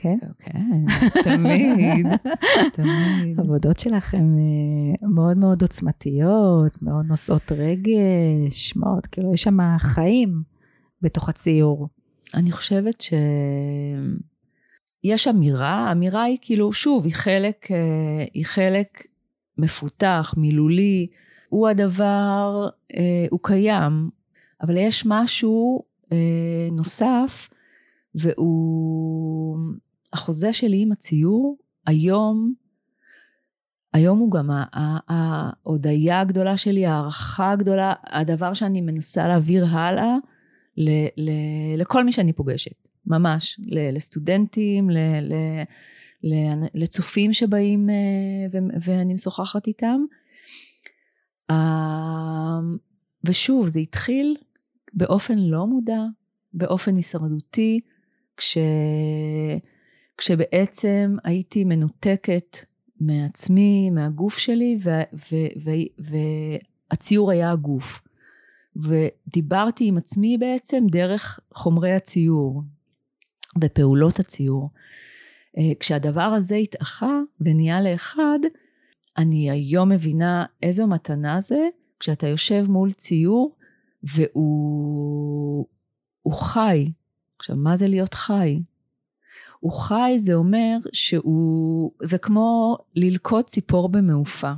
כן? 0.00 0.16
כן, 0.38 0.84
תמיד, 1.24 2.06
תמיד. 2.76 3.38
העבודות 3.38 3.78
שלך 3.78 4.14
הן 4.14 4.36
אה, 4.38 5.08
מאוד 5.08 5.36
מאוד 5.36 5.62
עוצמתיות, 5.62 6.82
מאוד 6.82 7.06
נושאות 7.06 7.52
רגש, 7.52 8.76
מאוד, 8.76 9.06
כאילו, 9.06 9.34
יש 9.34 9.42
שם 9.42 9.58
חיים 9.78 10.42
בתוך 11.02 11.28
הציור. 11.28 11.88
אני 12.34 12.52
חושבת 12.52 13.04
שיש 15.04 15.28
אמירה, 15.28 15.88
האמירה 15.88 16.22
היא 16.22 16.38
כאילו, 16.40 16.72
שוב, 16.72 17.04
היא 17.04 17.14
חלק, 17.14 17.70
אה, 17.70 18.24
היא 18.34 18.46
חלק 18.46 19.02
מפותח, 19.58 20.34
מילולי, 20.36 21.06
הוא 21.48 21.68
הדבר, 21.68 22.68
אה, 22.94 23.26
הוא 23.30 23.40
קיים, 23.42 24.10
אבל 24.62 24.76
יש 24.76 25.06
משהו 25.06 25.82
נוסף, 26.72 27.48
והוא 28.14 29.58
החוזה 30.12 30.52
שלי 30.52 30.82
עם 30.82 30.92
הציור, 30.92 31.56
היום, 31.86 32.54
היום 33.92 34.18
הוא 34.18 34.32
גם 34.32 34.50
ההודיה 35.08 36.20
הגדולה 36.20 36.56
שלי, 36.56 36.86
ההערכה 36.86 37.52
הגדולה, 37.52 37.94
הדבר 38.06 38.54
שאני 38.54 38.80
מנסה 38.80 39.28
להעביר 39.28 39.66
הלאה 39.70 40.16
ל, 40.76 40.90
ל, 41.16 41.30
לכל 41.76 42.04
מי 42.04 42.12
שאני 42.12 42.32
פוגשת, 42.32 42.88
ממש, 43.06 43.60
ל, 43.62 43.96
לסטודנטים, 43.96 44.90
ל, 44.90 44.98
ל, 45.20 45.34
ל, 46.22 46.34
לצופים 46.74 47.32
שבאים 47.32 47.90
אה, 47.90 47.94
ו, 48.52 48.58
ואני 48.82 49.14
משוחחת 49.14 49.66
איתם. 49.66 50.00
אה, 51.50 52.58
ושוב, 53.24 53.68
זה 53.68 53.80
התחיל 53.80 54.36
באופן 54.92 55.38
לא 55.38 55.66
מודע, 55.66 56.02
באופן 56.52 56.96
הישרדותי, 56.96 57.80
כש... 58.36 58.58
כשבעצם 60.18 61.16
הייתי 61.24 61.64
מנותקת 61.64 62.56
מעצמי, 63.00 63.90
מהגוף 63.90 64.38
שלי, 64.38 64.78
ו- 64.82 64.90
ו- 65.32 65.52
ו- 65.64 66.12
והציור 66.90 67.30
היה 67.30 67.50
הגוף. 67.50 68.00
ודיברתי 68.76 69.88
עם 69.88 69.96
עצמי 69.96 70.38
בעצם 70.38 70.84
דרך 70.90 71.40
חומרי 71.54 71.92
הציור 71.92 72.62
ופעולות 73.64 74.18
הציור. 74.18 74.70
אה, 75.58 75.74
כשהדבר 75.80 76.20
הזה 76.20 76.56
התאחה 76.56 77.20
ונהיה 77.40 77.80
לאחד, 77.80 78.38
אני 79.18 79.50
היום 79.50 79.88
מבינה 79.88 80.44
איזו 80.62 80.86
מתנה 80.86 81.40
זה 81.40 81.68
כשאתה 82.00 82.26
יושב 82.26 82.64
מול 82.68 82.92
ציור 82.92 83.56
והוא 84.02 85.66
חי. 86.32 86.92
עכשיו, 87.38 87.56
מה 87.56 87.76
זה 87.76 87.88
להיות 87.88 88.14
חי? 88.14 88.62
הוא 89.60 89.72
חי 89.72 90.14
זה 90.16 90.34
אומר 90.34 90.76
שהוא, 90.92 91.92
זה 92.02 92.18
כמו 92.18 92.76
ללקוט 92.94 93.46
ציפור 93.46 93.88
במעופה. 93.88 94.52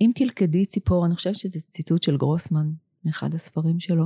אם 0.00 0.10
תלכדי 0.14 0.66
ציפור, 0.66 1.06
אני 1.06 1.14
חושבת 1.14 1.36
שזה 1.36 1.60
ציטוט 1.60 2.02
של 2.02 2.16
גרוסמן, 2.16 2.70
מאחד 3.04 3.34
הספרים 3.34 3.80
שלו. 3.80 4.04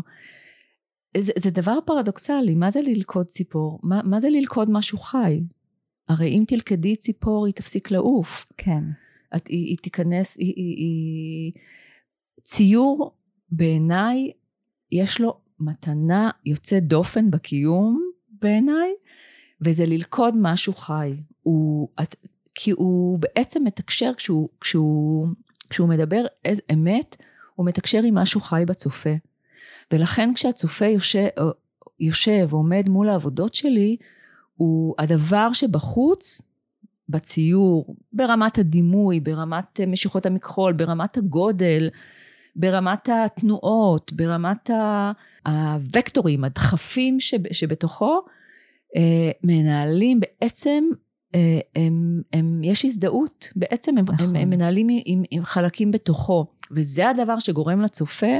זה, 1.16 1.32
זה 1.38 1.50
דבר 1.50 1.78
פרדוקסלי, 1.84 2.54
מה 2.54 2.70
זה 2.70 2.80
ללכוד 2.80 3.26
ציפור? 3.26 3.78
מה, 3.82 4.00
מה 4.04 4.20
זה 4.20 4.30
ללכוד 4.30 4.70
משהו 4.70 4.98
חי? 4.98 5.40
הרי 6.08 6.28
אם 6.28 6.44
תלכדי 6.46 6.96
ציפור 6.96 7.46
היא 7.46 7.54
תפסיק 7.54 7.90
לעוף. 7.90 8.46
כן. 8.56 8.84
את, 9.36 9.46
היא, 9.46 9.66
היא 9.66 9.76
תיכנס, 9.76 10.36
היא, 10.38 10.52
היא, 10.56 10.76
היא... 10.76 11.52
ציור 12.42 13.14
בעיניי 13.50 14.30
יש 14.92 15.20
לו 15.20 15.40
מתנה 15.60 16.30
יוצאת 16.46 16.84
דופן 16.84 17.30
בקיום 17.30 18.10
בעיניי, 18.28 18.90
וזה 19.64 19.86
ללכוד 19.86 20.34
משהו 20.38 20.74
חי. 20.74 21.16
הוא, 21.42 21.88
כי 22.54 22.70
הוא 22.70 23.18
בעצם 23.18 23.64
מתקשר, 23.64 24.10
כשהוא, 24.16 24.48
כשהוא, 24.60 25.28
כשהוא 25.70 25.88
מדבר 25.88 26.24
איזה 26.44 26.62
אמת, 26.72 27.16
הוא 27.54 27.66
מתקשר 27.66 28.02
עם 28.04 28.14
משהו 28.14 28.40
חי 28.40 28.62
בצופה. 28.66 29.14
ולכן 29.92 30.34
כשהצופה 30.34 30.86
יושב, 30.86 31.26
יושב 32.00 32.46
ועומד 32.50 32.88
מול 32.88 33.08
העבודות 33.08 33.54
שלי, 33.54 33.96
הוא 34.56 34.94
הדבר 34.98 35.52
שבחוץ, 35.52 36.42
בציור, 37.08 37.96
ברמת 38.12 38.58
הדימוי, 38.58 39.20
ברמת 39.20 39.80
משיכות 39.86 40.26
המכחול, 40.26 40.72
ברמת 40.72 41.16
הגודל, 41.16 41.88
ברמת 42.56 43.08
התנועות, 43.12 44.12
ברמת 44.12 44.70
הוקטורים, 45.94 46.44
הדחפים 46.44 47.20
שבתוכו, 47.52 48.14
אה, 48.14 48.32
מנהלים 49.44 50.20
בעצם, 50.20 50.84
אה, 51.34 51.58
הם, 51.76 52.22
הם, 52.32 52.64
יש 52.64 52.84
הזדהות, 52.84 53.52
בעצם 53.56 53.98
הם, 53.98 54.04
נכון. 54.04 54.26
הם, 54.28 54.36
הם 54.36 54.50
מנהלים 54.50 54.86
עם, 55.04 55.22
עם 55.30 55.44
חלקים 55.44 55.90
בתוכו, 55.90 56.46
וזה 56.70 57.08
הדבר 57.08 57.38
שגורם 57.38 57.80
לצופה 57.80 58.36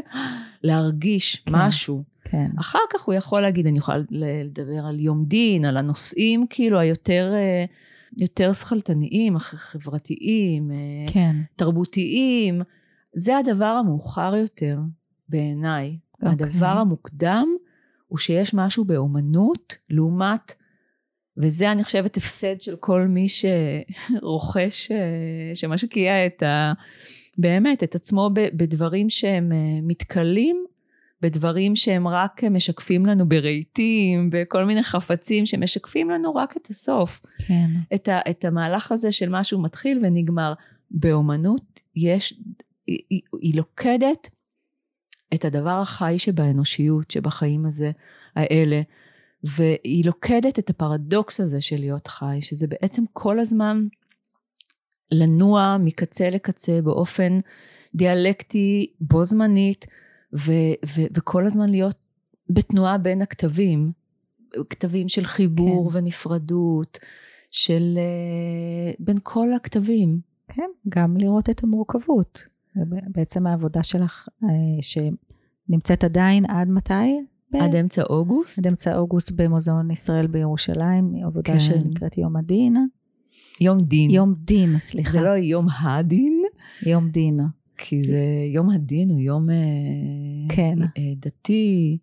להרגיש 0.63 1.37
כן, 1.37 1.53
משהו. 1.55 2.03
כן. 2.25 2.51
אחר 2.59 2.79
כך 2.93 3.03
הוא 3.03 3.15
יכול 3.15 3.41
להגיד, 3.41 3.67
אני 3.67 3.79
יכולה 3.79 3.99
לדבר 4.11 4.87
על 4.89 5.01
יום 5.01 5.25
דין, 5.25 5.65
על 5.65 5.77
הנושאים 5.77 6.47
כאילו 6.51 6.79
היותר... 6.79 7.33
אה, 7.35 7.65
יותר 8.17 8.53
שכלתניים, 8.53 9.39
חברתיים, 9.39 10.71
כן. 11.07 11.37
תרבותיים. 11.57 12.63
זה 13.15 13.39
הדבר 13.39 13.65
המאוחר 13.65 14.35
יותר 14.37 14.79
בעיניי. 15.29 15.99
Okay. 15.99 16.27
אוקיי. 16.27 16.47
הדבר 16.47 16.67
המוקדם 16.67 17.49
הוא 18.15 18.19
שיש 18.19 18.55
משהו 18.55 18.85
באומנות 18.85 19.77
לעומת, 19.91 20.55
וזה 21.37 21.73
אני 21.73 21.85
חושבת 21.85 22.17
הפסד 22.17 22.61
של 22.61 22.77
כל 22.77 23.01
מי 23.01 23.27
שרוכש, 23.29 24.91
אה, 24.91 25.55
שמשקיע 25.55 26.27
את 26.27 26.43
ה... 26.43 26.73
באמת, 27.39 27.83
את 27.83 27.95
עצמו 27.95 28.31
בדברים 28.35 29.11
שהם 29.11 29.53
אה, 29.53 29.59
מתכלים, 29.83 30.65
בדברים 31.21 31.77
שהם 31.77 32.09
רק 32.09 32.45
משקפים 32.45 33.07
לנו 33.07 33.29
ברהיטים, 33.29 34.31
בכל 34.33 34.65
מיני 34.65 34.83
חפצים 34.83 35.47
שמשקפים 35.47 36.11
לנו 36.11 36.35
רק 36.35 36.57
את 36.57 36.67
הסוף. 36.67 37.21
כן. 37.39 37.71
את, 37.95 38.09
ה, 38.09 38.21
את 38.31 38.45
המהלך 38.45 38.93
הזה 38.93 39.13
של 39.13 39.29
משהו 39.29 39.63
מתחיל 39.63 40.01
ונגמר. 40.03 40.53
באומנות 40.91 41.81
יש, 41.97 42.35
היא, 42.87 42.99
היא, 43.11 43.21
היא 43.41 43.57
לוקדת 43.57 44.31
את 45.35 45.45
הדבר 45.45 45.81
החי 45.81 46.15
שבאנושיות, 46.19 47.11
שבחיים 47.11 47.67
הזה, 47.67 47.91
האלה, 48.37 48.83
והיא 49.45 50.05
לוקדת 50.07 50.59
את 50.59 50.71
הפרדוקס 50.71 51.41
הזה 51.41 51.61
של 51.61 51.77
להיות 51.77 52.07
חי, 52.07 52.39
שזה 52.41 52.67
בעצם 52.67 53.03
כל 53.13 53.41
הזמן 53.41 53.87
לנוע 55.13 55.77
מקצה 55.81 56.31
לקצה 56.31 56.83
באופן 56.83 57.39
דיאלקטי, 57.95 58.87
בו 59.01 59.25
זמנית, 59.25 59.87
ו- 60.35 60.75
ו- 60.87 61.07
וכל 61.15 61.47
הזמן 61.47 61.69
להיות 61.69 62.05
בתנועה 62.51 62.99
בין 62.99 63.23
הכתבים, 63.23 63.93
כתבים 64.71 65.09
של 65.09 65.25
חיבור 65.25 65.91
כן. 65.91 65.99
ונפרדות, 65.99 66.99
של 67.51 67.99
uh, 67.99 68.97
בין 68.99 69.17
כל 69.23 69.53
הכתבים. 69.53 70.21
כן, 70.49 70.71
גם 70.89 71.17
לראות 71.17 71.51
את 71.51 71.63
המורכבות. 71.63 72.47
בעצם 73.09 73.47
העבודה 73.47 73.83
שלך, 73.83 74.29
שנמצאת 75.67 76.05
עדיין 76.05 76.45
עד 76.49 76.69
מתי? 76.69 77.21
עד 77.61 77.75
אמצע 77.75 78.03
אוגוסט. 78.03 78.59
עד 78.59 78.67
אמצע 78.67 78.97
אוגוסט 78.97 79.31
במוזיאון 79.31 79.91
ישראל 79.91 80.27
בירושלים, 80.27 81.15
עבודה 81.27 81.53
כן. 81.53 81.59
שנקראת 81.59 82.19
יום 82.19 82.37
הדין. 82.37 82.77
יום 83.61 83.81
דין. 83.81 84.11
יום 84.11 84.35
דין, 84.39 84.79
סליחה. 84.79 85.11
זה 85.11 85.21
לא 85.21 85.31
יום 85.31 85.67
הדין. 85.81 86.43
יום 86.87 87.09
דין. 87.09 87.41
כי 87.77 88.05
זה, 88.05 88.25
יום 88.53 88.71
הדין 88.71 89.09
הוא 89.09 89.21
יום 89.21 89.51
אה, 89.51 89.57
כן. 90.49 90.79
אה, 90.83 91.13
דתי. 91.17 91.99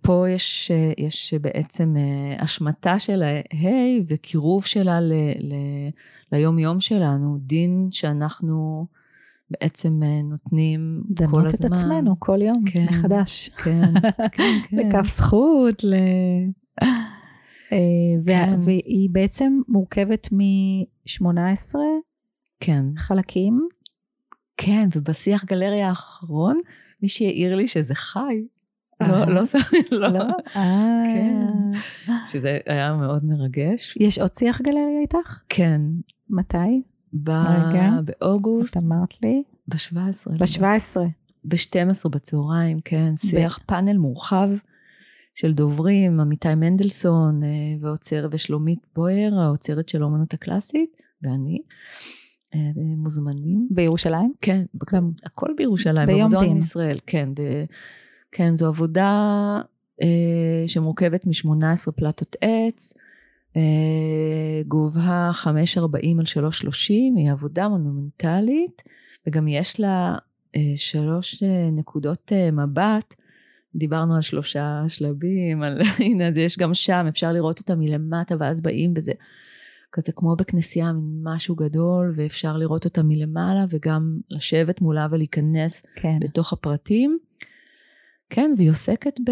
פה 0.00 0.26
יש, 0.30 0.70
אה, 0.70 0.92
יש 0.98 1.34
בעצם 1.40 1.96
השמטה 2.38 2.98
של 2.98 3.22
הה' 3.22 3.98
וקירוב 4.08 4.64
שלה 4.64 5.00
ל, 5.00 5.12
ל, 5.38 5.54
ליום-יום 6.32 6.80
שלנו, 6.80 7.38
דין 7.38 7.88
שאנחנו 7.90 8.86
בעצם 9.50 10.02
נותנים 10.24 11.02
כל 11.16 11.24
הזמן. 11.24 11.42
דנות 11.42 11.54
את 11.54 11.64
עצמנו 11.64 12.20
כל 12.20 12.42
יום 12.42 12.64
כן, 12.66 12.86
מחדש. 12.90 13.48
כן, 13.48 13.94
כן, 14.32 14.58
כן. 14.68 14.76
לכף 14.76 15.06
זכות, 15.06 15.84
ל... 15.84 15.94
כן. 18.26 18.54
והיא 18.64 19.10
בעצם 19.12 19.60
מורכבת 19.68 20.28
מ-18 20.32 21.74
כן. 22.60 22.84
חלקים. 22.96 23.68
כן, 24.56 24.88
ובשיח 24.94 25.44
גלריה 25.44 25.88
האחרון 25.88 26.60
מי 27.02 27.08
שהעיר 27.08 27.56
לי 27.56 27.68
שזה 27.68 27.94
חי, 27.94 28.42
לא, 29.00 29.14
אה. 29.14 29.30
לא, 29.30 29.42
לא, 30.00 30.08
לא? 30.08 30.24
אה. 30.56 31.02
כן. 31.14 31.36
שזה 32.30 32.58
היה 32.66 32.96
מאוד 32.96 33.24
מרגש. 33.24 33.96
יש 34.00 34.18
עוד 34.18 34.34
שיח 34.34 34.60
גלריה 34.60 35.00
איתך? 35.02 35.40
כן, 35.48 35.80
מתי? 36.30 36.82
ב- 37.12 37.30
רגע. 37.30 37.90
באוגוסט, 38.04 38.76
את 38.76 38.82
אמרת 38.82 39.22
לי? 39.22 39.42
ב-17. 39.68 40.30
ב-17. 40.38 40.96
ב-12 41.44 42.08
בצהריים, 42.10 42.80
כן, 42.84 43.16
שיח 43.16 43.58
פאנל 43.66 43.96
מורחב 43.98 44.48
של 45.34 45.52
דוברים, 45.52 46.20
עמיתי 46.20 46.54
מנדלסון 46.54 47.42
אה, 47.42 47.48
ועוצר 47.80 48.28
ושלומית 48.30 48.78
בויר, 48.94 49.40
האוצרת 49.40 49.88
של 49.88 50.02
האומנות 50.02 50.34
הקלאסית, 50.34 50.90
ואני, 51.22 51.58
אה, 52.54 52.60
מוזמנים. 52.76 53.68
בירושלים? 53.70 54.32
כן, 54.40 54.64
גם- 54.92 55.10
הכל 55.24 55.48
בירושלים, 55.56 56.08
במוזיאון. 56.08 56.56
ישראל, 56.56 56.98
כן. 57.06 57.28
ב, 57.34 57.40
כן, 58.32 58.56
זו 58.56 58.66
עבודה 58.68 59.12
אה, 60.02 60.08
שמורכבת 60.66 61.26
מ-18 61.26 61.90
פלטות 61.96 62.36
עץ, 62.40 62.94
אה, 63.58 64.62
גובה 64.68 65.30
5.40 65.44 65.48
על 66.18 66.44
3.30, 66.44 66.70
היא 67.16 67.30
עבודה 67.32 67.68
מונומנטלית, 67.68 68.82
וגם 69.26 69.48
יש 69.48 69.80
לה 69.80 70.16
אה, 70.56 70.72
שלוש 70.76 71.42
אה, 71.42 71.70
נקודות 71.72 72.32
מבט. 72.52 73.14
דיברנו 73.74 74.14
על 74.14 74.22
שלושה 74.22 74.82
שלבים, 74.88 75.62
על, 75.62 75.80
הנה, 76.04 76.28
אז 76.28 76.36
יש 76.36 76.58
גם 76.58 76.74
שם, 76.74 77.04
אפשר 77.08 77.32
לראות 77.32 77.58
אותה 77.58 77.74
מלמטה, 77.74 78.34
ואז 78.40 78.60
באים 78.60 78.92
וזה 78.96 79.12
כזה 79.92 80.12
כמו 80.12 80.36
בכנסייה, 80.36 80.92
מין 80.92 81.20
משהו 81.22 81.54
גדול, 81.54 82.12
ואפשר 82.16 82.56
לראות 82.56 82.84
אותה 82.84 83.02
מלמעלה, 83.02 83.64
וגם 83.70 84.18
לשבת 84.30 84.80
מולה 84.80 85.06
ולהיכנס 85.10 85.82
כן. 85.96 86.18
לתוך 86.20 86.52
הפרטים. 86.52 87.18
כן, 88.30 88.54
והיא 88.56 88.70
עוסקת 88.70 89.20
ב... 89.20 89.30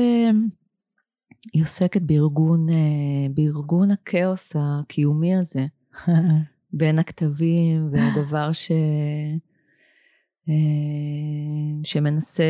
היא 1.52 1.62
עוסקת 1.62 2.02
בארגון, 2.02 2.68
אה, 2.68 2.74
בארגון 3.34 3.90
הכאוס 3.90 4.52
הקיומי 4.58 5.34
הזה, 5.36 5.66
בין 6.72 6.98
הכתבים 6.98 7.88
והדבר 7.92 8.52
ש... 8.52 8.70
אה, 10.48 10.54
שמנסה 11.82 12.44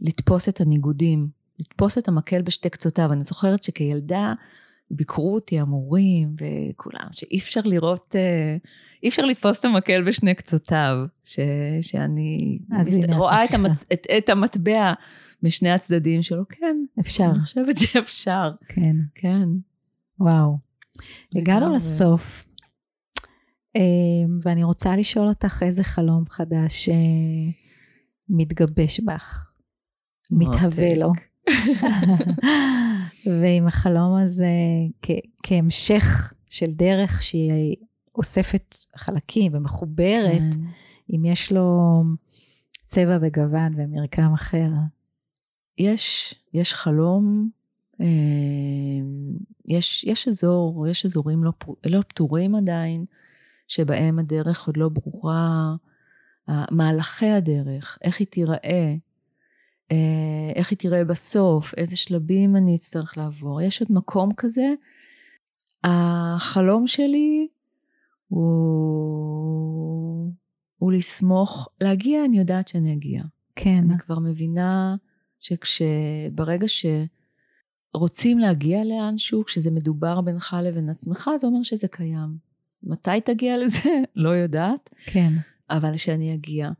לתפוס 0.00 0.48
את 0.48 0.60
הניגודים, 0.60 1.28
לתפוס 1.58 1.98
את 1.98 2.08
המקל 2.08 2.42
בשתי 2.42 2.70
קצותיו. 2.70 3.12
אני 3.12 3.24
זוכרת 3.24 3.62
שכילדה 3.62 4.32
ביקרו 4.90 5.34
אותי 5.34 5.60
המורים 5.60 6.36
וכולם, 6.40 7.06
שאי 7.12 7.38
אפשר 7.38 7.60
לראות, 7.64 8.16
אה, 8.18 8.56
אי 9.02 9.08
אפשר 9.08 9.22
לתפוס 9.22 9.60
את 9.60 9.64
המקל 9.64 10.02
בשני 10.02 10.34
קצותיו, 10.34 10.96
ש, 11.24 11.38
שאני 11.80 12.58
מסת... 12.68 13.14
רואה 13.14 13.44
את. 13.44 13.54
המצ... 13.54 13.84
את, 13.92 14.06
את 14.18 14.28
המטבע 14.28 14.92
משני 15.42 15.70
הצדדים 15.70 16.22
שלו, 16.22 16.42
כן, 16.48 16.76
אפשר, 17.00 17.30
אני 17.34 17.38
חושבת 17.40 17.76
שאפשר, 17.76 18.52
כן. 18.68 18.96
כן. 19.14 19.48
וואו. 20.20 20.56
הגענו. 21.36 21.74
לסוף, 21.76 22.46
אמ, 23.76 24.38
ואני 24.42 24.64
רוצה 24.64 24.96
לשאול 24.96 25.28
אותך 25.28 25.62
איזה 25.66 25.84
חלום 25.84 26.24
חדש 26.28 26.88
אה, 26.88 26.94
מתגבש 28.28 29.00
בך, 29.00 29.50
מתהווה 30.30 30.94
לו. 30.94 31.12
ועם 33.42 33.66
החלום 33.66 34.16
הזה 34.16 34.50
כ- 35.02 35.26
כהמשך 35.42 36.32
של 36.48 36.70
דרך 36.72 37.22
שהיא 37.22 37.76
אוספת 38.14 38.76
חלקים 38.96 39.54
ומחוברת, 39.54 40.54
כן. 40.54 40.60
אם 41.14 41.24
יש 41.24 41.52
לו 41.52 42.02
צבע 42.82 43.18
וגוון 43.22 43.72
ומרקם 43.76 44.32
אחר. 44.34 44.68
יש, 45.78 46.34
יש 46.54 46.74
חלום, 46.74 47.50
אה, 48.00 48.06
יש, 49.68 50.04
יש 50.04 50.28
אזור, 50.28 50.88
יש 50.88 51.06
אזורים 51.06 51.44
לא, 51.44 51.52
לא 51.86 52.00
פתורים 52.08 52.54
עדיין, 52.54 53.04
שבהם 53.68 54.18
הדרך 54.18 54.66
עוד 54.66 54.76
לא 54.76 54.88
ברורה, 54.88 55.74
מהלכי 56.70 57.30
הדרך, 57.30 57.98
איך 58.02 58.20
היא 58.20 58.26
תיראה, 58.26 58.94
אה, 59.92 60.52
איך 60.54 60.70
היא 60.70 60.78
תיראה 60.78 61.04
בסוף, 61.04 61.74
איזה 61.76 61.96
שלבים 61.96 62.56
אני 62.56 62.74
אצטרך 62.74 63.18
לעבור. 63.18 63.60
יש 63.60 63.80
עוד 63.80 63.92
מקום 63.92 64.30
כזה. 64.36 64.74
החלום 65.84 66.86
שלי 66.86 67.48
הוא, 68.28 70.32
הוא 70.78 70.92
לסמוך, 70.92 71.68
להגיע, 71.80 72.24
אני 72.24 72.38
יודעת 72.38 72.68
שאני 72.68 72.92
אגיע. 72.92 73.22
כן, 73.56 73.84
אני 73.90 73.98
כבר 73.98 74.18
מבינה 74.18 74.96
שכשברגע 75.40 76.66
שרוצים 77.94 78.38
להגיע 78.38 78.84
לאנשהו, 78.84 79.44
כשזה 79.44 79.70
מדובר 79.70 80.20
בינך 80.20 80.56
לבין 80.62 80.88
עצמך, 80.88 81.30
זה 81.36 81.46
אומר 81.46 81.62
שזה 81.62 81.88
קיים. 81.88 82.36
מתי 82.82 83.20
תגיע 83.24 83.58
לזה? 83.58 83.90
לא 84.16 84.30
יודעת, 84.30 84.90
כן, 85.06 85.32
אבל 85.70 85.96
שאני 85.96 86.34
אגיע. 86.34 86.70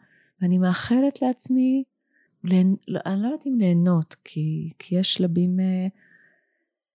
ואני 0.40 0.58
מאחלת 0.58 1.22
לעצמי, 1.22 1.84
ליהנ... 2.44 2.74
לא- 2.88 3.00
אני 3.06 3.22
לא 3.22 3.26
יודעת 3.26 3.46
אם 3.46 3.58
ליהנות, 3.58 4.16
כי, 4.24 4.70
כי 4.78 4.96
יש 4.96 5.14
שלבים 5.14 5.60
אה, 5.60 5.86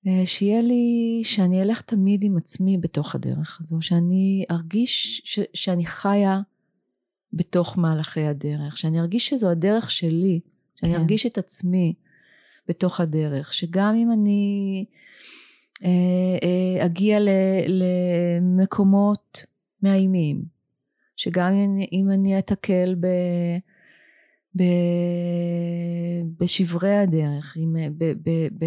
אה, 0.08 0.26
שיהיה 0.26 0.62
לי, 0.62 1.22
שאני 1.24 1.62
אלך 1.62 1.82
תמיד 1.82 2.24
עם 2.24 2.38
עצמי 2.38 2.78
בתוך 2.78 3.16
הדרך 3.16 3.62
הזו, 3.62 3.82
שאני 3.82 4.46
ארגיש 4.52 5.22
ש, 5.26 5.40
שאני 5.54 5.86
חיה 5.86 6.42
בתוך 7.34 7.78
מהלכי 7.78 8.26
הדרך, 8.26 8.78
שאני 8.78 9.00
ארגיש 9.00 9.30
שזו 9.30 9.50
הדרך 9.50 9.92
שלי, 9.92 10.40
שאני 10.76 10.94
כן. 10.94 11.00
ארגיש 11.00 11.26
את 11.26 11.38
עצמי 11.38 11.94
בתוך 12.68 13.00
הדרך, 13.00 13.54
שגם 13.54 13.96
אם 13.96 14.12
אני 14.12 14.86
אה, 15.84 15.90
אה, 16.44 16.86
אגיע 16.86 17.20
ל, 17.20 17.30
למקומות 17.68 19.46
מאיימים, 19.84 20.44
שגם 21.16 21.54
אם 21.54 21.74
אני, 21.74 21.88
אם 21.92 22.12
אני 22.12 22.40
אתקל 22.40 22.96
ב... 23.00 23.08
ב... 24.58 24.64
בשברי 26.40 26.98
הדרך, 26.98 27.54
עם, 27.58 27.76
ב, 27.98 28.04
ב, 28.24 28.30
ב, 28.58 28.66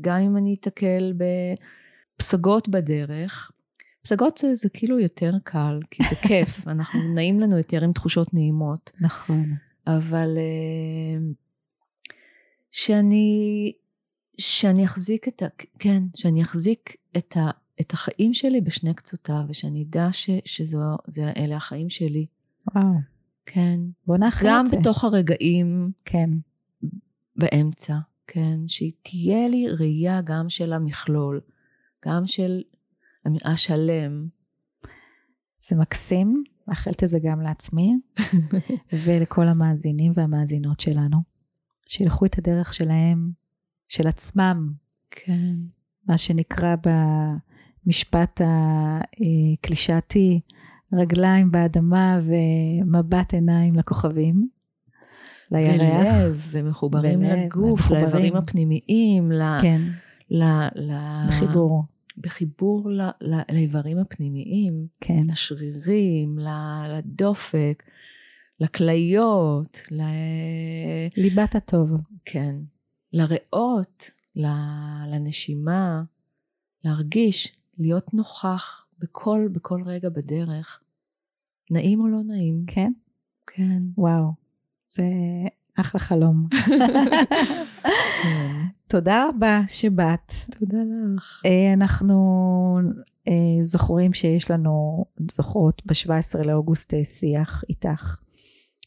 גם 0.00 0.20
אם 0.20 0.36
אני 0.36 0.54
אתקל 0.54 1.12
בפסגות 2.16 2.68
בדרך. 2.68 3.50
פסגות 4.02 4.38
זה, 4.38 4.54
זה 4.54 4.68
כאילו 4.68 4.98
יותר 4.98 5.32
קל, 5.44 5.80
כי 5.90 6.02
זה 6.10 6.16
כיף, 6.16 6.66
אנחנו 6.68 7.14
נעים 7.14 7.40
לנו 7.40 7.56
יותר 7.56 7.84
עם 7.84 7.92
תחושות 7.92 8.34
נעימות, 8.34 8.90
נכון. 9.00 9.54
אבל 9.86 10.38
אה, 10.38 11.32
שאני, 12.70 13.72
שאני 14.38 14.84
אחזיק 14.84 15.28
את 15.28 15.42
ה... 15.42 15.46
כן, 15.78 16.02
שאני 16.16 16.42
אחזיק 16.42 16.96
את, 17.16 17.36
ה, 17.36 17.50
את 17.80 17.92
החיים 17.92 18.34
שלי 18.34 18.60
בשני 18.60 18.94
קצותיו, 18.94 19.40
ושאני 19.48 19.82
אדע 19.82 20.08
ש, 20.12 20.30
שאלה 20.44 21.56
החיים 21.56 21.90
שלי. 21.90 22.26
וואו, 22.74 22.94
כן. 23.46 23.80
בוא 24.06 24.16
נאחל 24.16 24.46
גם 24.48 24.64
את 24.64 24.70
זה. 24.70 24.76
בתוך 24.76 25.04
הרגעים 25.04 25.90
כן, 26.04 26.30
באמצע, 27.36 27.96
כן, 28.26 28.66
שהיא 28.66 28.92
תהיה 29.02 29.48
לי 29.48 29.68
ראייה 29.68 30.20
גם 30.20 30.48
של 30.48 30.72
המכלול, 30.72 31.40
גם 32.06 32.26
של 32.26 32.62
השלם. 33.44 34.26
זה 35.60 35.76
מקסים, 35.76 36.44
מאחלת 36.68 37.04
את 37.04 37.08
זה 37.08 37.18
גם 37.22 37.40
לעצמי 37.40 37.96
ולכל 39.04 39.48
המאזינים 39.48 40.12
והמאזינות 40.16 40.80
שלנו, 40.80 41.18
שילכו 41.86 42.26
את 42.26 42.38
הדרך 42.38 42.74
שלהם, 42.74 43.30
של 43.88 44.08
עצמם, 44.08 44.72
כן. 45.10 45.54
מה 46.08 46.18
שנקרא 46.18 46.74
במשפט 47.86 48.40
הקלישאתי, 49.60 50.40
רגליים 50.92 51.50
באדמה 51.50 52.20
ומבט 52.22 53.34
עיניים 53.34 53.74
לכוכבים, 53.74 54.48
לירח. 55.50 55.80
ולב, 55.80 56.46
ומחוברים 56.50 57.18
ולב, 57.18 57.38
לגוף. 57.38 57.90
לאיברים 57.90 58.36
הפנימיים, 58.36 59.32
ל, 59.32 59.58
כן, 59.60 59.80
ל, 60.30 60.42
ל, 60.74 60.92
בחיבור, 61.28 61.84
בחיבור 62.18 62.90
ל, 62.90 63.00
ל, 63.20 63.40
לאיברים 63.52 63.98
הפנימיים, 63.98 64.86
כן, 65.00 65.26
לשרירים, 65.28 66.38
לדופק, 66.88 67.82
לכליות, 68.60 69.78
ל... 69.90 70.02
ליבת 71.16 71.54
הטוב. 71.54 71.92
כן, 72.24 72.54
לריאות, 73.12 74.10
לנשימה, 75.06 76.02
להרגיש, 76.84 77.56
להיות 77.78 78.14
נוכח 78.14 78.86
בכל, 78.98 79.48
בכל 79.52 79.82
רגע 79.86 80.08
בדרך. 80.08 80.80
נעים 81.70 82.00
או 82.00 82.08
לא 82.08 82.22
נעים? 82.22 82.64
כן, 82.66 82.92
כן. 83.46 83.82
וואו, 83.96 84.32
זה 84.88 85.02
אחלה 85.76 86.00
חלום. 86.00 86.48
כן. 88.22 88.50
תודה 88.86 89.26
רבה 89.28 89.60
שבאת. 89.68 90.32
תודה 90.58 90.78
לך. 91.16 91.42
אה, 91.46 91.72
אנחנו 91.72 92.16
אה, 93.28 93.32
זוכרים 93.62 94.12
שיש 94.12 94.50
לנו, 94.50 95.04
זוכרות 95.30 95.82
ב-17 95.86 96.46
לאוגוסט 96.46 96.94
אה, 96.94 97.04
שיח 97.04 97.64
איתך, 97.68 98.20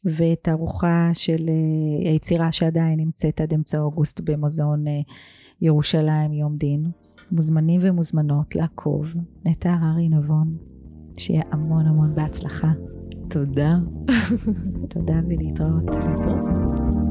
ותערוכה 0.05 1.09
של 1.13 1.45
היצירה 2.05 2.51
שעדיין 2.51 2.99
נמצאת 2.99 3.41
עד 3.41 3.53
אמצע 3.53 3.79
אוגוסט 3.79 4.21
במוזיאון 4.23 4.85
ירושלים 5.61 6.33
יום 6.33 6.57
דין. 6.57 6.91
מוזמנים 7.31 7.81
ומוזמנות 7.83 8.55
לעקוב 8.55 9.13
את 9.51 9.65
הררי 9.65 10.09
נבון. 10.09 10.57
שיהיה 11.17 11.43
המון 11.51 11.85
המון 11.85 12.15
בהצלחה. 12.15 12.71
תודה. 13.29 13.75
תודה 14.93 15.15
ולהתראות. 15.27 15.83
להתראות. 15.83 17.04